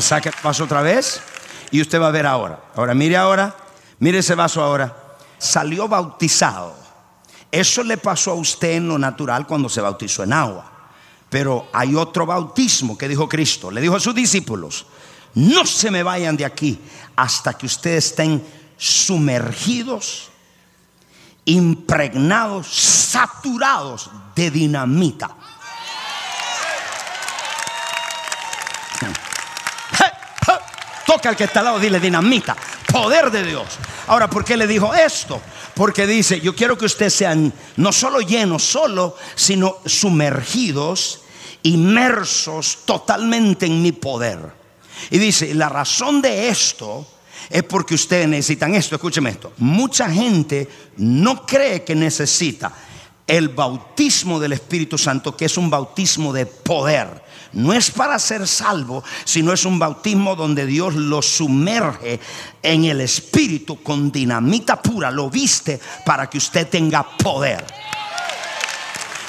Saque 0.00 0.28
el 0.28 0.34
vaso 0.42 0.64
otra 0.64 0.82
vez 0.82 1.22
y 1.70 1.80
usted 1.80 2.00
va 2.00 2.08
a 2.08 2.10
ver 2.10 2.26
ahora. 2.26 2.60
Ahora 2.76 2.94
mire 2.94 3.16
ahora, 3.16 3.54
mire 3.98 4.18
ese 4.18 4.34
vaso 4.34 4.62
ahora. 4.62 4.94
Salió 5.38 5.88
bautizado. 5.88 6.74
Eso 7.50 7.82
le 7.82 7.96
pasó 7.96 8.32
a 8.32 8.34
usted 8.34 8.72
en 8.72 8.88
lo 8.88 8.98
natural 8.98 9.46
cuando 9.46 9.68
se 9.68 9.80
bautizó 9.80 10.22
en 10.24 10.32
agua. 10.32 10.77
Pero 11.28 11.68
hay 11.72 11.94
otro 11.94 12.26
bautismo 12.26 12.96
que 12.96 13.08
dijo 13.08 13.28
Cristo. 13.28 13.70
Le 13.70 13.80
dijo 13.80 13.96
a 13.96 14.00
sus 14.00 14.14
discípulos, 14.14 14.86
no 15.34 15.66
se 15.66 15.90
me 15.90 16.02
vayan 16.02 16.36
de 16.36 16.44
aquí 16.44 16.78
hasta 17.16 17.54
que 17.54 17.66
ustedes 17.66 18.06
estén 18.06 18.46
sumergidos, 18.76 20.30
impregnados, 21.44 22.68
saturados 22.68 24.10
de 24.34 24.50
dinamita. 24.50 25.28
Toca 31.06 31.28
al 31.28 31.36
que 31.36 31.44
está 31.44 31.60
al 31.60 31.66
lado, 31.66 31.78
dile 31.78 32.00
dinamita, 32.00 32.56
poder 33.02 33.30
de 33.30 33.44
Dios. 33.44 33.66
Ahora, 34.06 34.28
¿por 34.28 34.44
qué 34.44 34.56
le 34.56 34.66
dijo 34.66 34.92
esto? 34.94 35.40
Porque 35.74 36.06
dice, 36.06 36.40
yo 36.40 36.54
quiero 36.54 36.76
que 36.76 36.86
ustedes 36.86 37.14
sean 37.14 37.52
no 37.76 37.92
solo 37.92 38.20
llenos, 38.20 38.62
solo, 38.64 39.16
sino 39.34 39.76
sumergidos, 39.84 41.20
inmersos 41.62 42.78
totalmente 42.84 43.66
en 43.66 43.82
mi 43.82 43.92
poder. 43.92 44.38
Y 45.10 45.18
dice, 45.18 45.54
la 45.54 45.68
razón 45.68 46.20
de 46.20 46.48
esto 46.48 47.06
es 47.48 47.62
porque 47.62 47.94
ustedes 47.94 48.28
necesitan 48.28 48.74
esto. 48.74 48.96
Escúcheme 48.96 49.30
esto. 49.30 49.52
Mucha 49.58 50.10
gente 50.10 50.68
no 50.96 51.46
cree 51.46 51.84
que 51.84 51.94
necesita 51.94 52.72
el 53.28 53.50
bautismo 53.50 54.40
del 54.40 54.54
Espíritu 54.54 54.98
Santo, 54.98 55.36
que 55.36 55.44
es 55.44 55.56
un 55.56 55.70
bautismo 55.70 56.32
de 56.32 56.46
poder 56.46 57.28
no 57.52 57.72
es 57.72 57.90
para 57.90 58.18
ser 58.18 58.46
salvo, 58.46 59.02
sino 59.24 59.52
es 59.52 59.64
un 59.64 59.78
bautismo 59.78 60.36
donde 60.36 60.66
Dios 60.66 60.94
lo 60.94 61.22
sumerge 61.22 62.20
en 62.62 62.84
el 62.84 63.00
Espíritu 63.00 63.82
con 63.82 64.12
dinamita 64.12 64.80
pura, 64.80 65.10
lo 65.10 65.30
viste 65.30 65.80
para 66.04 66.28
que 66.28 66.38
usted 66.38 66.68
tenga 66.68 67.02
poder. 67.02 67.64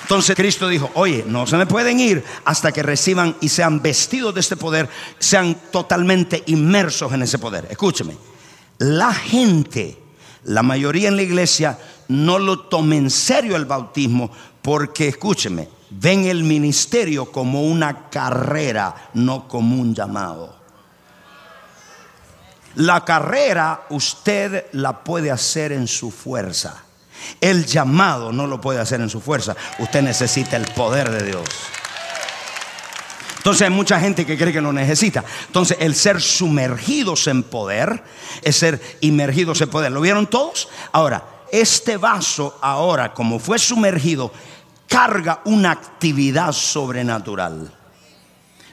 Entonces 0.02 0.36
Cristo 0.36 0.68
dijo, 0.68 0.90
oye, 0.96 1.24
no 1.28 1.46
se 1.46 1.56
me 1.56 1.68
pueden 1.68 2.00
ir 2.00 2.24
hasta 2.44 2.72
que 2.72 2.82
reciban 2.82 3.36
y 3.42 3.50
sean 3.50 3.82
vestidos 3.82 4.34
de 4.34 4.42
este 4.42 4.58
poder, 4.58 4.90
sean 5.20 5.56
totalmente 5.72 6.44
inmersos 6.48 7.14
en 7.14 7.22
ese 7.22 7.38
poder. 7.38 7.68
Escúcheme, 7.70 8.18
la 8.80 9.14
gente, 9.14 9.98
la 10.46 10.64
mayoría 10.64 11.10
en 11.10 11.16
la 11.16 11.22
iglesia, 11.22 11.78
no 12.10 12.40
lo 12.40 12.60
toma 12.62 12.96
en 12.96 13.10
serio 13.10 13.56
el 13.56 13.66
bautismo 13.66 14.30
porque, 14.62 15.08
escúcheme, 15.08 15.70
ven 15.92 16.26
el 16.26 16.44
ministerio 16.44 17.32
como 17.32 17.64
una 17.64 18.10
carrera, 18.10 19.10
no 19.14 19.48
como 19.48 19.82
un 19.82 19.96
llamado. 19.96 20.56
La 22.76 23.04
carrera 23.04 23.86
usted 23.90 24.68
la 24.74 25.04
puede 25.04 25.32
hacer 25.32 25.72
en 25.72 25.88
su 25.88 26.12
fuerza. 26.12 26.84
El 27.42 27.66
llamado 27.66 28.32
no 28.32 28.48
lo 28.48 28.62
puede 28.62 28.80
hacer 28.80 29.02
en 29.02 29.10
su 29.10 29.20
fuerza. 29.20 29.56
Usted 29.80 30.02
necesita 30.02 30.56
el 30.58 30.66
poder 30.68 31.10
de 31.10 31.26
Dios. 31.26 31.48
Entonces 33.38 33.64
hay 33.64 33.70
mucha 33.70 34.00
gente 34.00 34.26
que 34.26 34.38
cree 34.38 34.54
que 34.54 34.62
lo 34.62 34.74
necesita. 34.74 35.24
Entonces 35.48 35.78
el 35.80 35.96
ser 35.96 36.22
sumergidos 36.22 37.28
en 37.28 37.44
poder 37.44 38.04
es 38.42 38.56
ser 38.56 38.82
inmergidos 39.02 39.62
en 39.62 39.70
poder. 39.70 39.92
¿Lo 39.92 40.02
vieron 40.02 40.28
todos? 40.28 40.70
Ahora, 40.92 41.39
este 41.52 41.98
vaso 41.98 42.58
ahora, 42.62 43.14
como 43.14 43.40
fue 43.40 43.60
sumergido, 43.60 44.32
carga 44.88 45.42
una 45.46 45.72
actividad 45.72 46.52
sobrenatural. 46.52 47.74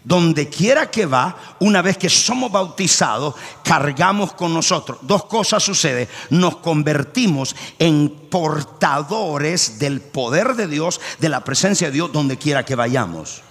Donde 0.03 0.49
quiera 0.49 0.89
que 0.89 1.05
va, 1.05 1.37
una 1.59 1.83
vez 1.83 1.99
que 1.99 2.09
somos 2.09 2.53
bautizados, 2.53 3.35
cargamos 3.65 4.33
con 4.35 4.55
nosotros. 4.55 4.99
Dos 5.03 5.25
cosas 5.25 5.65
suceden. 5.65 6.09
Nos 6.31 6.59
convertimos 6.59 7.57
en 7.81 8.09
portadores 8.31 9.81
del 9.81 10.01
poder 10.01 10.55
de 10.55 10.69
Dios, 10.69 11.01
de 11.19 11.29
la 11.29 11.43
presencia 11.43 11.89
de 11.89 11.95
Dios, 11.95 12.13
donde 12.13 12.39
quiera 12.39 12.65
que 12.65 12.77
vayamos 12.77 13.43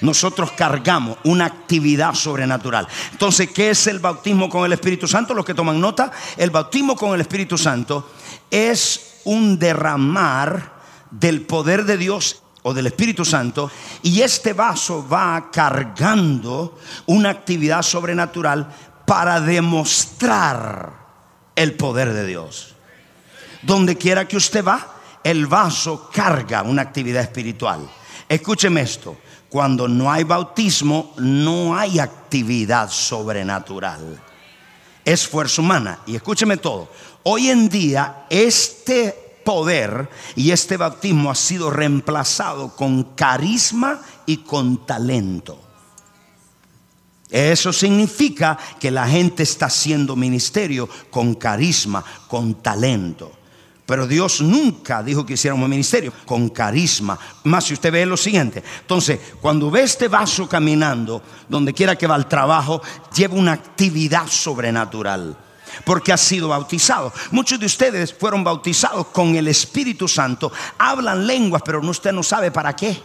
nosotros 0.00 0.52
cargamos 0.52 1.18
una 1.24 1.46
actividad 1.46 2.14
sobrenatural. 2.14 2.86
Entonces, 3.12 3.50
¿qué 3.50 3.70
es 3.70 3.86
el 3.86 3.98
bautismo 3.98 4.48
con 4.48 4.64
el 4.64 4.72
Espíritu 4.72 5.08
Santo? 5.08 5.34
Los 5.34 5.44
que 5.44 5.54
toman 5.54 5.80
nota, 5.80 6.10
el 6.36 6.50
bautismo 6.50 6.96
con 6.96 7.14
el 7.14 7.20
Espíritu 7.20 7.56
Santo 7.56 8.10
es 8.50 9.20
un 9.24 9.58
derramar 9.58 10.72
del 11.10 11.42
poder 11.42 11.84
de 11.84 11.96
Dios 11.96 12.42
o 12.62 12.74
del 12.74 12.88
Espíritu 12.88 13.24
Santo 13.24 13.70
y 14.02 14.22
este 14.22 14.52
vaso 14.52 15.06
va 15.08 15.50
cargando 15.52 16.78
una 17.06 17.30
actividad 17.30 17.82
sobrenatural 17.82 18.68
para 19.06 19.40
demostrar 19.40 20.92
el 21.54 21.74
poder 21.74 22.12
de 22.12 22.26
Dios. 22.26 22.74
Donde 23.62 23.96
quiera 23.96 24.26
que 24.26 24.36
usted 24.36 24.64
va, 24.64 24.94
el 25.22 25.46
vaso 25.46 26.10
carga 26.12 26.62
una 26.62 26.82
actividad 26.82 27.22
espiritual. 27.22 27.88
Escúcheme 28.28 28.80
esto, 28.80 29.16
cuando 29.48 29.88
no 29.88 30.10
hay 30.10 30.24
bautismo, 30.24 31.14
no 31.18 31.76
hay 31.76 31.98
actividad 31.98 32.90
sobrenatural. 32.90 34.20
Es 35.04 35.26
fuerza 35.26 35.62
humana. 35.62 36.00
Y 36.06 36.16
escúcheme 36.16 36.56
todo, 36.56 36.88
hoy 37.28 37.48
en 37.48 37.68
día 37.68 38.26
este 38.30 39.40
poder 39.44 40.08
y 40.36 40.52
este 40.52 40.76
bautismo 40.76 41.30
ha 41.30 41.34
sido 41.34 41.70
reemplazado 41.70 42.76
con 42.76 43.02
carisma 43.16 44.00
y 44.26 44.38
con 44.38 44.86
talento. 44.86 45.60
Eso 47.28 47.72
significa 47.72 48.56
que 48.78 48.92
la 48.92 49.08
gente 49.08 49.42
está 49.42 49.66
haciendo 49.66 50.14
ministerio 50.14 50.88
con 51.10 51.34
carisma, 51.34 52.04
con 52.28 52.62
talento. 52.62 53.32
Pero 53.84 54.06
Dios 54.06 54.40
nunca 54.40 55.02
dijo 55.02 55.26
que 55.26 55.34
hiciéramos 55.34 55.68
ministerio 55.68 56.12
con 56.24 56.48
carisma. 56.50 57.18
Más 57.42 57.64
si 57.64 57.74
usted 57.74 57.90
ve 57.90 58.06
lo 58.06 58.16
siguiente. 58.16 58.62
Entonces, 58.82 59.18
cuando 59.40 59.68
ve 59.68 59.82
este 59.82 60.06
vaso 60.06 60.48
caminando, 60.48 61.20
donde 61.48 61.72
quiera 61.72 61.96
que 61.96 62.06
va 62.06 62.14
al 62.14 62.28
trabajo, 62.28 62.80
lleva 63.12 63.34
una 63.34 63.52
actividad 63.52 64.28
sobrenatural 64.28 65.38
porque 65.84 66.12
ha 66.12 66.16
sido 66.16 66.48
bautizado. 66.48 67.12
Muchos 67.30 67.58
de 67.60 67.66
ustedes 67.66 68.12
fueron 68.14 68.44
bautizados 68.44 69.06
con 69.08 69.36
el 69.36 69.48
Espíritu 69.48 70.08
Santo, 70.08 70.52
hablan 70.78 71.26
lenguas, 71.26 71.62
pero 71.64 71.80
usted 71.80 72.12
no 72.12 72.22
sabe 72.22 72.50
para 72.50 72.74
qué. 72.74 73.00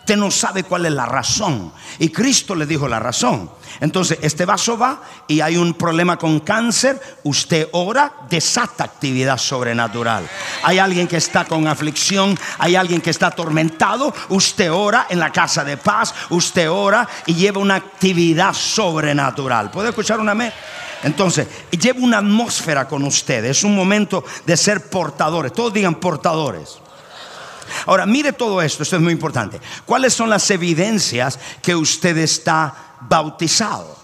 usted 0.00 0.16
no 0.16 0.30
sabe 0.30 0.64
cuál 0.64 0.86
es 0.86 0.92
la 0.92 1.06
razón. 1.06 1.72
Y 2.00 2.08
Cristo 2.08 2.54
le 2.54 2.66
dijo 2.66 2.88
la 2.88 2.98
razón. 2.98 3.50
Entonces, 3.80 4.18
este 4.22 4.44
vaso 4.44 4.76
va 4.76 5.02
y 5.28 5.40
hay 5.40 5.56
un 5.56 5.74
problema 5.74 6.16
con 6.18 6.40
cáncer, 6.40 7.00
usted 7.22 7.68
ora, 7.72 8.12
desata 8.28 8.84
actividad 8.84 9.38
sobrenatural. 9.38 10.28
Hay 10.64 10.78
alguien 10.78 11.06
que 11.06 11.16
está 11.16 11.44
con 11.44 11.68
aflicción, 11.68 12.36
hay 12.58 12.74
alguien 12.74 13.00
que 13.00 13.10
está 13.10 13.28
atormentado, 13.28 14.12
usted 14.30 14.72
ora 14.72 15.06
en 15.10 15.20
la 15.20 15.30
casa 15.30 15.64
de 15.64 15.76
paz, 15.76 16.12
usted 16.30 16.68
ora 16.68 17.08
y 17.26 17.34
lleva 17.34 17.60
una 17.60 17.76
actividad 17.76 18.52
sobrenatural. 18.52 19.70
¿Puede 19.70 19.90
escuchar 19.90 20.18
una 20.18 20.34
vez? 20.34 20.52
Entonces, 21.02 21.46
lleva 21.70 22.00
una 22.00 22.18
atmósfera 22.18 22.86
con 22.86 23.04
ustedes. 23.04 23.58
Es 23.58 23.64
un 23.64 23.74
momento 23.74 24.24
de 24.44 24.56
ser 24.56 24.88
portadores. 24.90 25.52
Todos 25.52 25.72
digan 25.72 25.94
portadores. 25.94 26.78
Ahora, 27.86 28.06
mire 28.06 28.32
todo 28.32 28.60
esto, 28.60 28.82
esto 28.82 28.96
es 28.96 29.02
muy 29.02 29.12
importante. 29.12 29.60
¿Cuáles 29.86 30.12
son 30.12 30.28
las 30.28 30.50
evidencias 30.50 31.38
que 31.62 31.74
usted 31.74 32.16
está 32.18 32.96
bautizado? 33.02 33.96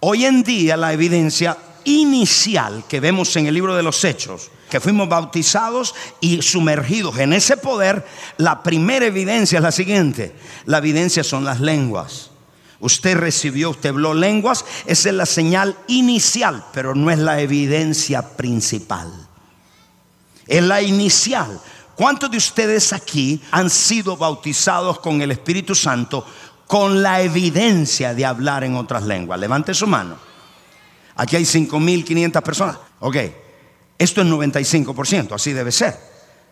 Hoy 0.00 0.24
en 0.24 0.42
día 0.42 0.76
la 0.76 0.92
evidencia 0.92 1.56
inicial 1.84 2.84
que 2.88 3.00
vemos 3.00 3.34
en 3.36 3.46
el 3.46 3.54
libro 3.54 3.74
de 3.74 3.82
los 3.82 4.04
Hechos, 4.04 4.50
que 4.70 4.80
fuimos 4.80 5.08
bautizados 5.08 5.94
y 6.20 6.42
sumergidos 6.42 7.18
en 7.18 7.32
ese 7.32 7.56
poder, 7.56 8.06
la 8.36 8.62
primera 8.62 9.06
evidencia 9.06 9.58
es 9.58 9.62
la 9.62 9.72
siguiente. 9.72 10.34
La 10.66 10.78
evidencia 10.78 11.24
son 11.24 11.44
las 11.44 11.60
lenguas. 11.60 12.27
Usted 12.80 13.16
recibió, 13.16 13.70
usted 13.70 13.90
habló 13.90 14.14
lenguas, 14.14 14.64
esa 14.86 15.08
es 15.08 15.14
la 15.14 15.26
señal 15.26 15.76
inicial, 15.88 16.64
pero 16.72 16.94
no 16.94 17.10
es 17.10 17.18
la 17.18 17.40
evidencia 17.40 18.36
principal. 18.36 19.12
Es 20.46 20.62
la 20.62 20.80
inicial. 20.80 21.60
¿Cuántos 21.96 22.30
de 22.30 22.36
ustedes 22.36 22.92
aquí 22.92 23.40
han 23.50 23.68
sido 23.68 24.16
bautizados 24.16 25.00
con 25.00 25.20
el 25.20 25.32
Espíritu 25.32 25.74
Santo 25.74 26.24
con 26.68 27.02
la 27.02 27.20
evidencia 27.22 28.14
de 28.14 28.24
hablar 28.24 28.62
en 28.62 28.76
otras 28.76 29.02
lenguas? 29.02 29.40
Levante 29.40 29.74
su 29.74 29.86
mano. 29.86 30.16
Aquí 31.16 31.34
hay 31.34 31.42
5.500 31.42 32.42
personas. 32.42 32.78
Ok, 33.00 33.16
esto 33.98 34.20
es 34.22 34.28
95%, 34.28 35.32
así 35.32 35.52
debe 35.52 35.72
ser. 35.72 35.98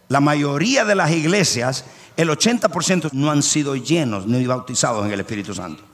La 0.08 0.20
mayoría 0.20 0.84
de 0.84 0.96
las 0.96 1.12
iglesias, 1.12 1.84
el 2.16 2.28
80% 2.30 3.10
no 3.12 3.30
han 3.30 3.44
sido 3.44 3.76
llenos 3.76 4.26
ni 4.26 4.44
bautizados 4.44 5.06
en 5.06 5.12
el 5.12 5.20
Espíritu 5.20 5.54
Santo. 5.54 5.84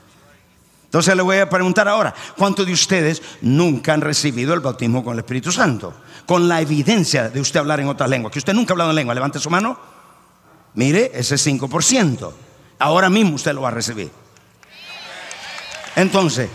Entonces 0.92 1.16
le 1.16 1.22
voy 1.22 1.38
a 1.38 1.48
preguntar 1.48 1.88
ahora, 1.88 2.14
¿cuántos 2.36 2.66
de 2.66 2.72
ustedes 2.74 3.22
nunca 3.40 3.94
han 3.94 4.02
recibido 4.02 4.52
el 4.52 4.60
bautismo 4.60 5.02
con 5.02 5.14
el 5.14 5.20
Espíritu 5.20 5.50
Santo? 5.50 5.94
Con 6.26 6.46
la 6.46 6.60
evidencia 6.60 7.30
de 7.30 7.40
usted 7.40 7.60
hablar 7.60 7.80
en 7.80 7.88
otras 7.88 8.10
lenguas, 8.10 8.30
que 8.30 8.40
usted 8.40 8.52
nunca 8.52 8.72
ha 8.72 8.74
hablado 8.74 8.90
en 8.90 8.96
lengua, 8.96 9.14
levante 9.14 9.38
su 9.38 9.48
mano. 9.48 9.80
Mire, 10.74 11.10
ese 11.14 11.36
5%. 11.36 12.32
Ahora 12.78 13.08
mismo 13.08 13.36
usted 13.36 13.54
lo 13.54 13.62
va 13.62 13.68
a 13.68 13.70
recibir. 13.70 14.10
Entonces, 15.96 16.50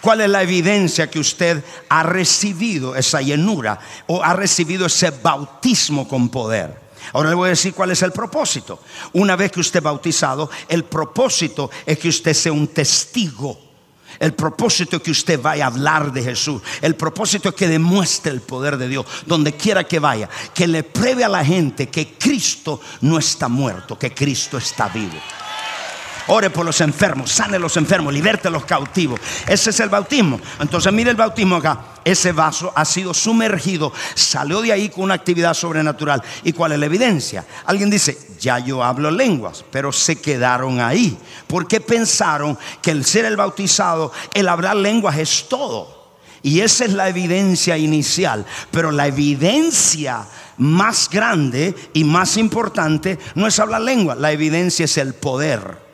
¿cuál 0.00 0.22
es 0.22 0.30
la 0.30 0.42
evidencia 0.42 1.10
que 1.10 1.20
usted 1.20 1.62
ha 1.90 2.02
recibido 2.02 2.96
esa 2.96 3.20
llenura 3.20 3.78
o 4.06 4.24
ha 4.24 4.32
recibido 4.32 4.86
ese 4.86 5.10
bautismo 5.10 6.08
con 6.08 6.30
poder? 6.30 6.80
Ahora 7.12 7.28
le 7.28 7.34
voy 7.34 7.48
a 7.48 7.50
decir 7.50 7.74
cuál 7.74 7.90
es 7.90 8.00
el 8.00 8.12
propósito. 8.12 8.80
Una 9.12 9.36
vez 9.36 9.52
que 9.52 9.60
usted 9.60 9.80
es 9.80 9.84
bautizado, 9.84 10.48
el 10.66 10.84
propósito 10.84 11.70
es 11.84 11.98
que 11.98 12.08
usted 12.08 12.32
sea 12.32 12.54
un 12.54 12.68
testigo 12.68 13.71
el 14.18 14.34
propósito 14.34 15.02
que 15.02 15.10
usted 15.10 15.40
vaya 15.40 15.64
a 15.64 15.68
hablar 15.68 16.12
de 16.12 16.22
Jesús. 16.22 16.62
El 16.80 16.94
propósito 16.94 17.54
que 17.54 17.68
demuestre 17.68 18.32
el 18.32 18.40
poder 18.40 18.76
de 18.76 18.88
Dios 18.88 19.06
donde 19.26 19.52
quiera 19.52 19.84
que 19.84 19.98
vaya. 19.98 20.28
Que 20.54 20.66
le 20.66 20.82
pruebe 20.82 21.24
a 21.24 21.28
la 21.28 21.44
gente 21.44 21.88
que 21.88 22.14
Cristo 22.14 22.80
no 23.00 23.18
está 23.18 23.48
muerto, 23.48 23.98
que 23.98 24.12
Cristo 24.12 24.58
está 24.58 24.88
vivo. 24.88 25.18
Ore 26.28 26.50
por 26.50 26.64
los 26.64 26.80
enfermos, 26.80 27.32
sane 27.32 27.58
los 27.58 27.76
enfermos, 27.76 28.12
liberte 28.12 28.48
a 28.48 28.50
los 28.50 28.64
cautivos. 28.64 29.20
Ese 29.46 29.70
es 29.70 29.80
el 29.80 29.88
bautismo. 29.88 30.40
Entonces 30.60 30.92
mire 30.92 31.10
el 31.10 31.16
bautismo 31.16 31.56
acá. 31.56 31.80
Ese 32.04 32.32
vaso 32.32 32.72
ha 32.74 32.84
sido 32.84 33.14
sumergido, 33.14 33.92
salió 34.14 34.60
de 34.60 34.72
ahí 34.72 34.88
con 34.88 35.04
una 35.04 35.14
actividad 35.14 35.54
sobrenatural. 35.54 36.22
¿Y 36.42 36.52
cuál 36.52 36.72
es 36.72 36.78
la 36.78 36.86
evidencia? 36.86 37.44
Alguien 37.66 37.90
dice, 37.90 38.18
ya 38.40 38.58
yo 38.58 38.82
hablo 38.82 39.10
lenguas, 39.10 39.64
pero 39.70 39.92
se 39.92 40.20
quedaron 40.20 40.80
ahí. 40.80 41.16
Porque 41.46 41.80
pensaron 41.80 42.58
que 42.80 42.90
el 42.90 43.04
ser 43.04 43.24
el 43.24 43.36
bautizado, 43.36 44.12
el 44.34 44.48
hablar 44.48 44.76
lenguas 44.76 45.18
es 45.18 45.48
todo. 45.48 46.02
Y 46.42 46.60
esa 46.60 46.84
es 46.84 46.92
la 46.92 47.08
evidencia 47.08 47.78
inicial. 47.78 48.44
Pero 48.70 48.90
la 48.90 49.06
evidencia 49.06 50.26
más 50.58 51.08
grande 51.08 51.74
y 51.92 52.04
más 52.04 52.36
importante 52.36 53.18
no 53.34 53.46
es 53.46 53.58
hablar 53.58 53.82
lengua, 53.82 54.14
la 54.14 54.32
evidencia 54.32 54.84
es 54.84 54.96
el 54.98 55.14
poder. 55.14 55.91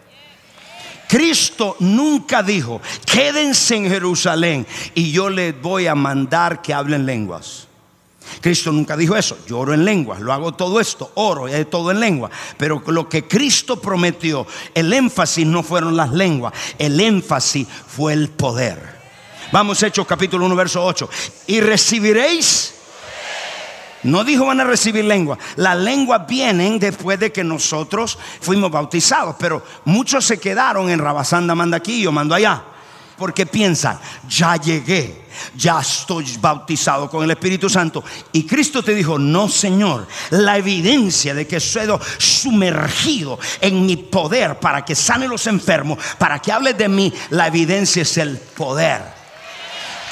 Cristo 1.08 1.76
nunca 1.80 2.42
dijo, 2.42 2.80
quédense 3.04 3.76
en 3.76 3.88
Jerusalén 3.88 4.66
y 4.94 5.10
yo 5.10 5.30
les 5.30 5.60
voy 5.60 5.86
a 5.86 5.94
mandar 5.94 6.60
que 6.60 6.74
hablen 6.74 7.06
lenguas. 7.06 7.66
Cristo 8.40 8.70
nunca 8.72 8.96
dijo 8.96 9.16
eso. 9.16 9.38
Yo 9.48 9.58
oro 9.58 9.74
en 9.74 9.84
lenguas, 9.84 10.20
lo 10.20 10.32
hago 10.32 10.52
todo 10.52 10.80
esto, 10.80 11.10
oro, 11.14 11.48
y 11.48 11.64
todo 11.64 11.90
en 11.90 12.00
lengua. 12.00 12.30
Pero 12.56 12.82
lo 12.86 13.08
que 13.08 13.26
Cristo 13.26 13.80
prometió, 13.80 14.46
el 14.74 14.92
énfasis 14.92 15.46
no 15.46 15.62
fueron 15.62 15.96
las 15.96 16.12
lenguas, 16.12 16.52
el 16.78 17.00
énfasis 17.00 17.66
fue 17.66 18.12
el 18.12 18.28
poder. 18.28 18.98
Vamos, 19.50 19.82
Hechos 19.82 20.06
capítulo 20.06 20.44
1, 20.44 20.54
verso 20.54 20.84
8. 20.84 21.08
Y 21.46 21.60
recibiréis 21.60 22.74
no 24.02 24.24
dijo 24.24 24.46
van 24.46 24.60
a 24.60 24.64
recibir 24.64 25.04
lengua. 25.04 25.38
Las 25.56 25.76
lenguas 25.76 26.26
vienen 26.26 26.78
después 26.78 27.18
de 27.18 27.32
que 27.32 27.44
nosotros 27.44 28.18
fuimos 28.40 28.70
bautizados. 28.70 29.36
Pero 29.38 29.62
muchos 29.84 30.24
se 30.24 30.38
quedaron 30.38 30.90
en 30.90 30.98
Rabasanda, 30.98 31.54
manda 31.54 31.76
aquí, 31.76 32.02
yo 32.02 32.12
mando 32.12 32.34
allá. 32.34 32.62
Porque 33.16 33.46
piensan, 33.46 33.98
ya 34.28 34.54
llegué, 34.54 35.24
ya 35.56 35.80
estoy 35.80 36.24
bautizado 36.40 37.10
con 37.10 37.24
el 37.24 37.32
Espíritu 37.32 37.68
Santo. 37.68 38.04
Y 38.30 38.44
Cristo 38.46 38.80
te 38.80 38.94
dijo, 38.94 39.18
no 39.18 39.48
Señor, 39.48 40.06
la 40.30 40.56
evidencia 40.56 41.34
de 41.34 41.44
que 41.44 41.58
sido 41.58 42.00
sumergido 42.18 43.40
en 43.60 43.84
mi 43.84 43.96
poder 43.96 44.60
para 44.60 44.84
que 44.84 44.94
sane 44.94 45.26
los 45.26 45.48
enfermos, 45.48 45.98
para 46.16 46.38
que 46.38 46.52
hable 46.52 46.74
de 46.74 46.88
mí, 46.88 47.12
la 47.30 47.48
evidencia 47.48 48.02
es 48.02 48.18
el 48.18 48.38
poder. 48.38 49.17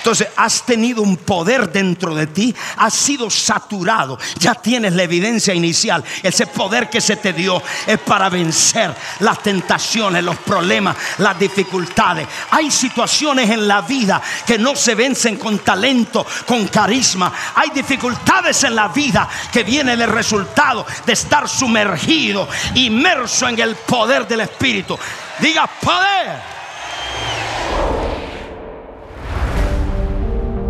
Entonces 0.07 0.29
has 0.37 0.62
tenido 0.62 1.03
un 1.03 1.16
poder 1.16 1.73
dentro 1.73 2.14
de 2.14 2.29
ti, 2.29 2.55
has 2.77 2.95
sido 2.95 3.29
saturado, 3.29 4.16
ya 4.38 4.55
tienes 4.55 4.92
la 4.92 5.03
evidencia 5.03 5.53
inicial. 5.53 6.05
Ese 6.23 6.47
poder 6.47 6.88
que 6.88 7.01
se 7.01 7.16
te 7.16 7.33
dio 7.33 7.61
es 7.88 7.99
para 7.99 8.29
vencer 8.29 8.95
las 9.19 9.42
tentaciones, 9.42 10.23
los 10.23 10.37
problemas, 10.37 10.97
las 11.19 11.37
dificultades. 11.37 12.29
Hay 12.53 12.71
situaciones 12.71 13.51
en 13.51 13.66
la 13.66 13.81
vida 13.81 14.23
que 14.47 14.61
no 14.61 14.77
se 14.77 14.95
vencen 14.95 15.38
con 15.38 15.59
talento, 15.59 16.25
con 16.47 16.69
carisma. 16.69 17.33
Hay 17.57 17.71
dificultades 17.71 18.62
en 18.62 18.77
la 18.77 18.87
vida 18.87 19.29
que 19.53 19.64
vienen 19.64 20.01
el 20.01 20.09
resultado 20.09 20.87
de 21.05 21.14
estar 21.14 21.49
sumergido, 21.49 22.49
inmerso 22.77 23.49
en 23.49 23.59
el 23.59 23.75
poder 23.75 24.29
del 24.29 24.42
Espíritu. 24.42 24.97
Diga 25.40 25.66
poder. 25.66 26.56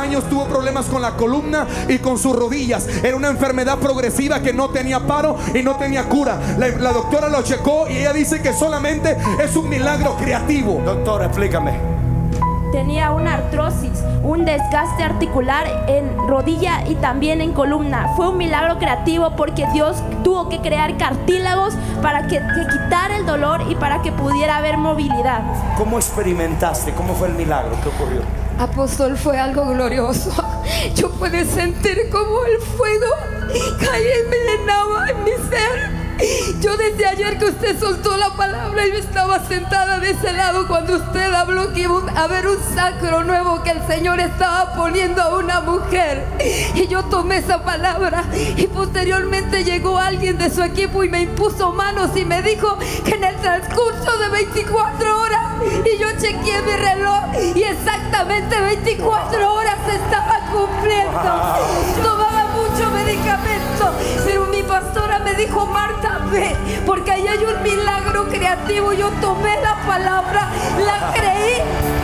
Años 0.00 0.24
tuvo 0.28 0.46
problemas 0.46 0.86
con 0.86 1.02
la 1.02 1.12
columna 1.12 1.66
y 1.88 1.98
con 1.98 2.18
sus 2.18 2.34
rodillas. 2.34 2.88
Era 3.02 3.16
una 3.16 3.28
enfermedad 3.28 3.78
progresiva 3.78 4.40
que 4.40 4.52
no 4.52 4.70
tenía 4.70 5.00
paro 5.00 5.36
y 5.54 5.62
no 5.62 5.76
tenía 5.76 6.04
cura. 6.08 6.38
La, 6.58 6.68
la 6.68 6.92
doctora 6.92 7.28
lo 7.28 7.42
checó 7.42 7.88
y 7.88 7.98
ella 7.98 8.12
dice 8.12 8.42
que 8.42 8.52
solamente 8.52 9.16
es 9.42 9.54
un 9.56 9.68
milagro 9.68 10.16
creativo. 10.16 10.80
Doctor, 10.84 11.22
explícame. 11.24 11.90
Tenía 12.72 13.10
una 13.10 13.34
artrosis, 13.34 14.04
un 14.22 14.44
desgaste 14.44 15.02
articular 15.02 15.66
en 15.88 16.16
rodilla 16.28 16.84
y 16.86 16.94
también 16.94 17.40
en 17.40 17.52
columna. 17.52 18.12
Fue 18.16 18.28
un 18.28 18.38
milagro 18.38 18.78
creativo 18.78 19.34
porque 19.36 19.66
Dios 19.72 19.96
tuvo 20.22 20.48
que 20.48 20.60
crear 20.60 20.96
cartílagos 20.96 21.74
para 22.00 22.28
que, 22.28 22.36
que 22.36 22.66
quitara 22.70 23.16
el 23.16 23.26
dolor 23.26 23.62
y 23.68 23.74
para 23.74 24.02
que 24.02 24.12
pudiera 24.12 24.58
haber 24.58 24.76
movilidad. 24.76 25.42
¿Cómo 25.76 25.98
experimentaste? 25.98 26.92
¿Cómo 26.92 27.14
fue 27.14 27.28
el 27.28 27.34
milagro? 27.34 27.72
¿Qué 27.82 27.88
ocurrió? 27.88 28.39
Apóstol, 28.60 29.16
fue 29.16 29.38
algo 29.38 29.64
glorioso. 29.68 30.30
Yo 30.94 31.10
pude 31.12 31.46
sentir 31.46 32.10
como 32.10 32.44
el 32.44 32.58
fuego 32.76 33.06
caía 33.80 34.20
y 34.20 34.28
me 34.28 34.36
llenaba 34.36 35.08
en 35.08 35.24
mi 35.24 35.30
ser. 35.48 35.99
Yo 36.60 36.76
desde 36.76 37.06
ayer 37.06 37.38
que 37.38 37.46
usted 37.46 37.78
soltó 37.80 38.16
la 38.16 38.30
palabra, 38.36 38.86
yo 38.86 38.96
estaba 38.96 39.38
sentada 39.46 39.98
de 40.00 40.10
ese 40.10 40.32
lado 40.32 40.66
cuando 40.66 40.96
usted 40.96 41.32
habló 41.32 41.72
que 41.72 41.80
iba 41.80 42.00
a 42.14 42.24
haber 42.24 42.46
un 42.46 42.58
sacro 42.74 43.24
nuevo 43.24 43.62
que 43.62 43.70
el 43.70 43.86
Señor 43.86 44.20
estaba 44.20 44.74
poniendo 44.74 45.22
a 45.22 45.36
una 45.36 45.60
mujer. 45.60 46.26
Y 46.74 46.86
yo 46.88 47.04
tomé 47.04 47.38
esa 47.38 47.62
palabra 47.64 48.24
y 48.34 48.66
posteriormente 48.66 49.64
llegó 49.64 49.98
alguien 49.98 50.36
de 50.36 50.50
su 50.50 50.62
equipo 50.62 51.02
y 51.04 51.08
me 51.08 51.22
impuso 51.22 51.72
manos 51.72 52.10
y 52.14 52.24
me 52.24 52.42
dijo 52.42 52.78
que 53.04 53.14
en 53.14 53.24
el 53.24 53.36
transcurso 53.36 54.18
de 54.18 54.28
24 54.28 55.20
horas, 55.20 55.40
y 55.62 55.98
yo 55.98 56.08
chequeé 56.18 56.62
mi 56.62 56.72
reloj 56.72 57.24
y 57.54 57.62
exactamente 57.62 58.60
24 58.60 59.54
horas 59.54 59.76
se 59.88 59.96
estaba 59.96 60.40
cumpliendo. 60.52 61.10
Tomaba 62.02 62.39
medicamento, 62.90 63.92
pero 64.24 64.46
mi 64.46 64.62
pastora 64.62 65.18
me 65.20 65.34
dijo, 65.34 65.66
Marta, 65.66 66.20
ve, 66.30 66.56
porque 66.86 67.12
ahí 67.12 67.26
hay 67.26 67.44
un 67.44 67.62
milagro 67.62 68.28
creativo. 68.28 68.92
Yo 68.92 69.10
tomé 69.20 69.60
la 69.62 69.76
palabra, 69.86 70.48
la 70.84 71.12
creí. 71.12 71.99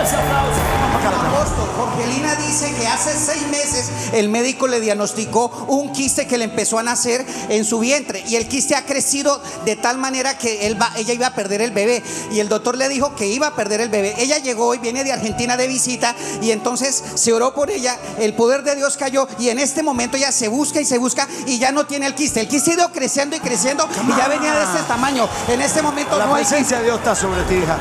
Apóstol, 0.00 1.68
Jorgelina 1.76 2.34
dice 2.36 2.74
que 2.74 2.86
hace 2.86 3.10
seis 3.18 3.46
meses 3.48 3.90
el 4.14 4.30
médico 4.30 4.66
le 4.66 4.80
diagnosticó 4.80 5.48
un 5.68 5.92
quiste 5.92 6.26
que 6.26 6.38
le 6.38 6.44
empezó 6.44 6.78
a 6.78 6.82
nacer 6.82 7.24
en 7.50 7.66
su 7.66 7.80
vientre 7.80 8.24
y 8.26 8.36
el 8.36 8.48
quiste 8.48 8.74
ha 8.74 8.86
crecido 8.86 9.42
de 9.66 9.76
tal 9.76 9.98
manera 9.98 10.38
que 10.38 10.66
él 10.66 10.80
va, 10.80 10.90
ella 10.96 11.12
iba 11.12 11.26
a 11.26 11.34
perder 11.34 11.60
el 11.60 11.72
bebé 11.72 12.02
y 12.32 12.40
el 12.40 12.48
doctor 12.48 12.78
le 12.78 12.88
dijo 12.88 13.14
que 13.14 13.26
iba 13.26 13.48
a 13.48 13.54
perder 13.54 13.82
el 13.82 13.90
bebé. 13.90 14.14
Ella 14.18 14.38
llegó 14.38 14.74
y 14.74 14.78
viene 14.78 15.04
de 15.04 15.12
Argentina 15.12 15.58
de 15.58 15.66
visita 15.66 16.14
y 16.40 16.50
entonces 16.50 17.02
se 17.14 17.34
oró 17.34 17.52
por 17.52 17.70
ella, 17.70 17.98
el 18.18 18.32
poder 18.32 18.62
de 18.62 18.76
Dios 18.76 18.96
cayó 18.96 19.28
y 19.38 19.50
en 19.50 19.58
este 19.58 19.82
momento 19.82 20.16
ella 20.16 20.32
se 20.32 20.48
busca 20.48 20.80
y 20.80 20.86
se 20.86 20.96
busca 20.96 21.28
y 21.46 21.58
ya 21.58 21.72
no 21.72 21.84
tiene 21.84 22.06
el 22.06 22.14
quiste. 22.14 22.40
El 22.40 22.48
quiste 22.48 22.70
ha 22.70 22.74
ido 22.74 22.92
creciendo 22.92 23.36
y 23.36 23.40
creciendo 23.40 23.86
y 24.08 24.16
ya 24.16 24.28
venía 24.28 24.54
de 24.54 24.64
este 24.64 24.82
tamaño. 24.88 25.28
En 25.48 25.60
este 25.60 25.82
momento 25.82 26.16
La 26.16 26.24
no 26.24 26.34
hay 26.34 26.44
presencia 26.44 26.78
de 26.78 26.84
Dios 26.84 26.98
está 26.98 27.14
sobre 27.14 27.42
ti, 27.42 27.56
hija. 27.56 27.78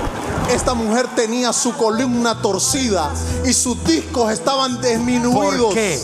Esta 0.49 0.73
mujer 0.73 1.07
tenía 1.15 1.53
su 1.53 1.73
columna 1.73 2.41
torcida 2.41 3.11
y 3.45 3.53
sus 3.53 3.83
discos 3.83 4.31
estaban 4.31 4.81
disminuidos. 4.81 5.65
¿Por 5.65 5.73
qué? 5.73 5.99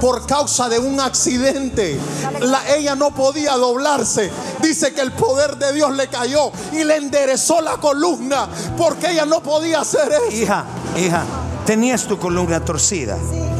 Por 0.00 0.26
causa 0.26 0.68
de 0.68 0.78
un 0.78 0.98
accidente. 1.00 1.98
La- 2.40 2.74
ella 2.74 2.94
no 2.96 3.14
podía 3.14 3.52
doblarse. 3.52 4.30
Dice 4.60 4.92
que 4.92 5.00
el 5.00 5.12
poder 5.12 5.56
de 5.58 5.72
Dios 5.72 5.92
le 5.94 6.08
cayó 6.08 6.50
y 6.72 6.82
le 6.84 6.96
enderezó 6.96 7.60
la 7.60 7.76
columna 7.76 8.48
porque 8.76 9.12
ella 9.12 9.26
no 9.26 9.40
podía 9.42 9.80
hacer 9.80 10.10
eso. 10.12 10.36
Hija, 10.42 10.64
hija, 10.96 11.22
tenías 11.64 12.04
tu 12.04 12.18
columna 12.18 12.64
torcida. 12.64 13.16
El 13.16 13.53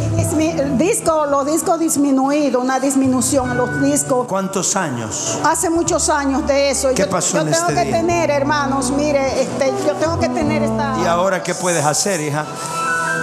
disco, 0.79 1.27
los 1.27 1.46
discos 1.46 1.79
disminuidos, 1.79 2.62
una 2.62 2.79
disminución 2.81 3.50
en 3.50 3.57
los 3.57 3.81
discos. 3.83 4.27
¿Cuántos 4.27 4.77
años? 4.77 5.38
Hace 5.44 5.70
muchos 5.70 6.09
años 6.09 6.46
de 6.46 6.70
eso. 6.70 6.90
¿Qué 6.90 7.03
yo, 7.03 7.11
pasó 7.11 7.37
yo 7.37 7.42
en 7.42 7.53
tengo 7.53 7.68
este 7.68 7.74
que 7.74 7.85
día? 7.85 7.96
tener, 8.00 8.31
hermanos, 8.31 8.90
mire, 8.90 9.42
este, 9.42 9.72
yo 9.87 9.94
tengo 9.94 10.18
que 10.18 10.29
tener 10.29 10.62
esta. 10.62 10.96
¿Y 11.03 11.07
ahora 11.07 11.42
qué 11.42 11.55
puedes 11.55 11.85
hacer, 11.85 12.20
hija? 12.20 12.44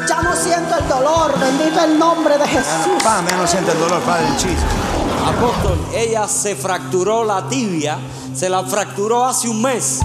Ya 0.08 0.22
no 0.22 0.36
siento 0.36 0.76
el 0.78 0.88
dolor, 0.88 1.40
bendito 1.40 1.80
el 1.84 1.98
nombre 1.98 2.38
de 2.38 2.48
Jesús. 2.48 3.04
Pa, 3.04 3.22
me 3.22 3.32
no 3.34 3.48
siente 3.48 3.72
el 3.72 3.80
dolor, 3.80 4.02
padre, 4.02 4.28
el 4.28 4.38
chiste. 4.38 4.66
Apóstol, 5.26 5.80
ella 5.94 6.28
se 6.28 6.56
fracturó 6.56 7.24
la 7.24 7.48
tibia, 7.48 7.98
se 8.36 8.50
la 8.50 8.64
fracturó 8.64 9.26
hace 9.26 9.48
un 9.48 9.62
mes 9.62 10.02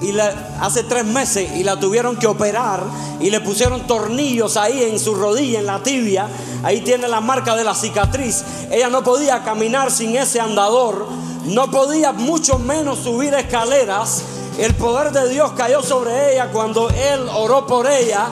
y 0.00 0.18
hace 0.18 0.84
tres 0.84 1.04
meses 1.04 1.50
y 1.56 1.62
la 1.62 1.78
tuvieron 1.78 2.16
que 2.16 2.26
operar 2.26 2.84
y 3.20 3.30
le 3.30 3.40
pusieron 3.40 3.86
tornillos 3.86 4.56
ahí 4.56 4.82
en 4.82 4.98
su 4.98 5.14
rodilla, 5.14 5.60
en 5.60 5.66
la 5.66 5.82
tibia. 5.82 6.26
Ahí 6.62 6.80
tiene 6.80 7.06
la 7.06 7.20
marca 7.20 7.54
de 7.54 7.64
la 7.64 7.74
cicatriz. 7.74 8.42
Ella 8.70 8.88
no 8.88 9.02
podía 9.02 9.42
caminar 9.44 9.90
sin 9.90 10.16
ese 10.16 10.40
andador, 10.40 11.06
no 11.44 11.70
podía 11.70 12.12
mucho 12.12 12.58
menos 12.58 13.00
subir 13.00 13.34
escaleras. 13.34 14.22
El 14.58 14.74
poder 14.74 15.12
de 15.12 15.28
Dios 15.28 15.52
cayó 15.56 15.82
sobre 15.82 16.32
ella 16.32 16.50
cuando 16.52 16.88
él 16.90 17.28
oró 17.34 17.66
por 17.66 17.86
ella. 17.88 18.28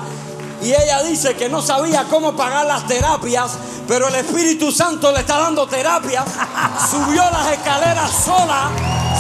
Y 0.62 0.72
ella 0.72 1.02
dice 1.02 1.35
que 1.37 1.48
no 1.48 1.62
sabía 1.62 2.04
cómo 2.11 2.35
pagar 2.35 2.66
las 2.66 2.87
terapias, 2.87 3.52
pero 3.87 4.09
el 4.09 4.14
Espíritu 4.16 4.72
Santo 4.72 5.12
le 5.12 5.20
está 5.20 5.38
dando 5.38 5.66
terapias. 5.66 6.24
Subió 6.90 7.22
las 7.31 7.52
escaleras 7.52 8.11
sola, 8.24 8.70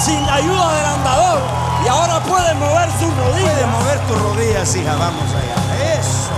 sin 0.04 0.26
la 0.26 0.34
ayuda 0.34 0.76
del 0.76 0.84
andador, 0.86 1.67
y 1.88 1.90
ahora 1.90 2.20
puede 2.20 2.52
mover 2.54 2.90
sus 3.00 3.16
rodillas. 3.16 3.66
mover 3.66 3.98
tus 4.00 4.20
rodillas, 4.20 4.76
hija, 4.76 4.94
vamos 4.96 5.24
allá. 5.32 5.94
Eso. 5.98 6.32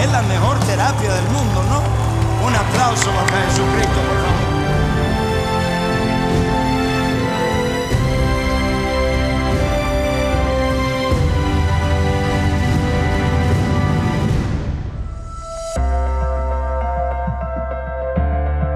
Es 0.00 0.12
la 0.12 0.22
mejor 0.22 0.56
terapia 0.60 1.14
del 1.14 1.28
mundo, 1.30 1.64
¿no? 1.64 2.46
Un 2.46 2.54
aplauso 2.54 3.10
para 3.10 3.42
Jesucristo, 3.46 4.00
por. 4.08 4.47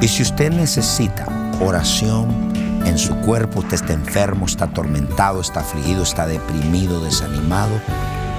Y 0.02 0.08
si 0.08 0.24
usted 0.24 0.52
necesita 0.52 1.28
oración, 1.60 2.52
en 2.86 2.98
su 2.98 3.16
cuerpo, 3.18 3.60
usted 3.60 3.76
está 3.76 3.94
enfermo, 3.94 4.46
está 4.46 4.66
atormentado, 4.66 5.42
está 5.42 5.62
afligido, 5.62 6.04
está 6.04 6.26
deprimido, 6.26 7.04
desanimado, 7.04 7.80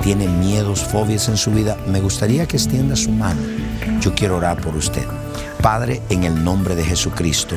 tiene 0.02 0.26
miedos, 0.26 0.80
fobias 0.80 1.28
en 1.28 1.36
su 1.36 1.52
vida, 1.52 1.76
me 1.86 2.00
gustaría 2.00 2.46
que 2.46 2.56
extienda 2.56 2.96
su 2.96 3.10
mano. 3.10 3.40
Yo 4.02 4.12
quiero 4.16 4.38
orar 4.38 4.60
por 4.60 4.74
usted. 4.74 5.06
Padre, 5.62 6.02
en 6.08 6.24
el 6.24 6.42
nombre 6.42 6.74
de 6.74 6.82
Jesucristo, 6.82 7.54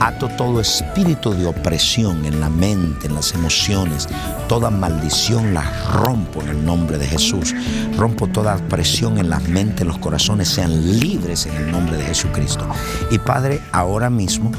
ato 0.00 0.26
todo 0.38 0.58
espíritu 0.58 1.34
de 1.34 1.44
opresión 1.44 2.24
en 2.24 2.40
la 2.40 2.48
mente, 2.48 3.08
en 3.08 3.14
las 3.14 3.34
emociones, 3.34 4.08
toda 4.48 4.70
maldición 4.70 5.52
la 5.52 5.70
rompo 5.92 6.40
en 6.40 6.48
el 6.48 6.64
nombre 6.64 6.96
de 6.96 7.06
Jesús. 7.06 7.54
Rompo 7.98 8.26
toda 8.26 8.56
presión 8.68 9.18
en 9.18 9.28
las 9.28 9.46
mentes, 9.48 9.86
los 9.86 9.98
corazones 9.98 10.48
sean 10.48 10.98
libres 10.98 11.44
en 11.44 11.56
el 11.56 11.70
nombre 11.70 11.98
de 11.98 12.04
Jesucristo. 12.04 12.66
Y 13.10 13.18
Padre, 13.18 13.60
ahora 13.70 14.08
mismo 14.08 14.50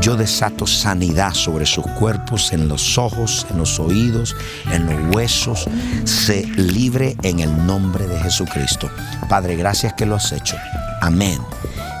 yo 0.00 0.16
desato 0.16 0.66
sanidad 0.66 1.34
sobre 1.34 1.66
sus 1.66 1.86
cuerpos, 1.86 2.52
en 2.52 2.68
los 2.68 2.96
ojos, 2.96 3.46
en 3.50 3.58
los 3.58 3.78
oídos, 3.78 4.34
en 4.72 4.86
los 4.86 5.14
huesos. 5.14 5.66
Se 6.04 6.46
libre 6.56 7.16
en 7.22 7.40
el 7.40 7.66
nombre 7.66 8.06
de 8.06 8.18
Jesucristo. 8.20 8.90
Padre, 9.28 9.56
gracias 9.56 9.92
que 9.94 10.06
lo 10.06 10.16
has 10.16 10.32
hecho. 10.32 10.56
Amén 11.02 11.38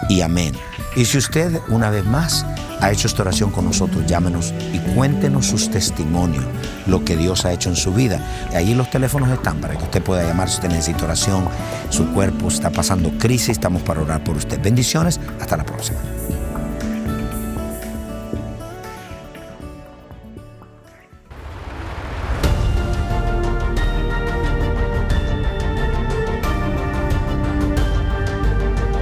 y 0.08 0.22
amén. 0.22 0.54
Y 0.96 1.04
si 1.04 1.18
usted 1.18 1.60
una 1.68 1.90
vez 1.90 2.04
más 2.04 2.44
ha 2.80 2.90
hecho 2.90 3.06
esta 3.06 3.22
oración 3.22 3.50
con 3.50 3.66
nosotros, 3.66 4.06
llámenos 4.06 4.54
y 4.72 4.78
cuéntenos 4.94 5.46
sus 5.46 5.70
testimonios, 5.70 6.44
lo 6.86 7.04
que 7.04 7.16
Dios 7.16 7.44
ha 7.44 7.52
hecho 7.52 7.68
en 7.68 7.76
su 7.76 7.92
vida. 7.92 8.18
Y 8.52 8.56
allí 8.56 8.74
los 8.74 8.90
teléfonos 8.90 9.28
están 9.28 9.60
para 9.60 9.76
que 9.76 9.84
usted 9.84 10.02
pueda 10.02 10.26
llamar 10.26 10.48
si 10.48 10.56
usted 10.56 10.70
necesita 10.70 11.04
oración, 11.04 11.44
su 11.90 12.06
cuerpo 12.12 12.48
está 12.48 12.70
pasando 12.70 13.10
crisis, 13.18 13.50
estamos 13.50 13.82
para 13.82 14.00
orar 14.00 14.24
por 14.24 14.36
usted. 14.36 14.60
Bendiciones, 14.60 15.20
hasta 15.38 15.58
la 15.58 15.64
próxima. 15.64 15.98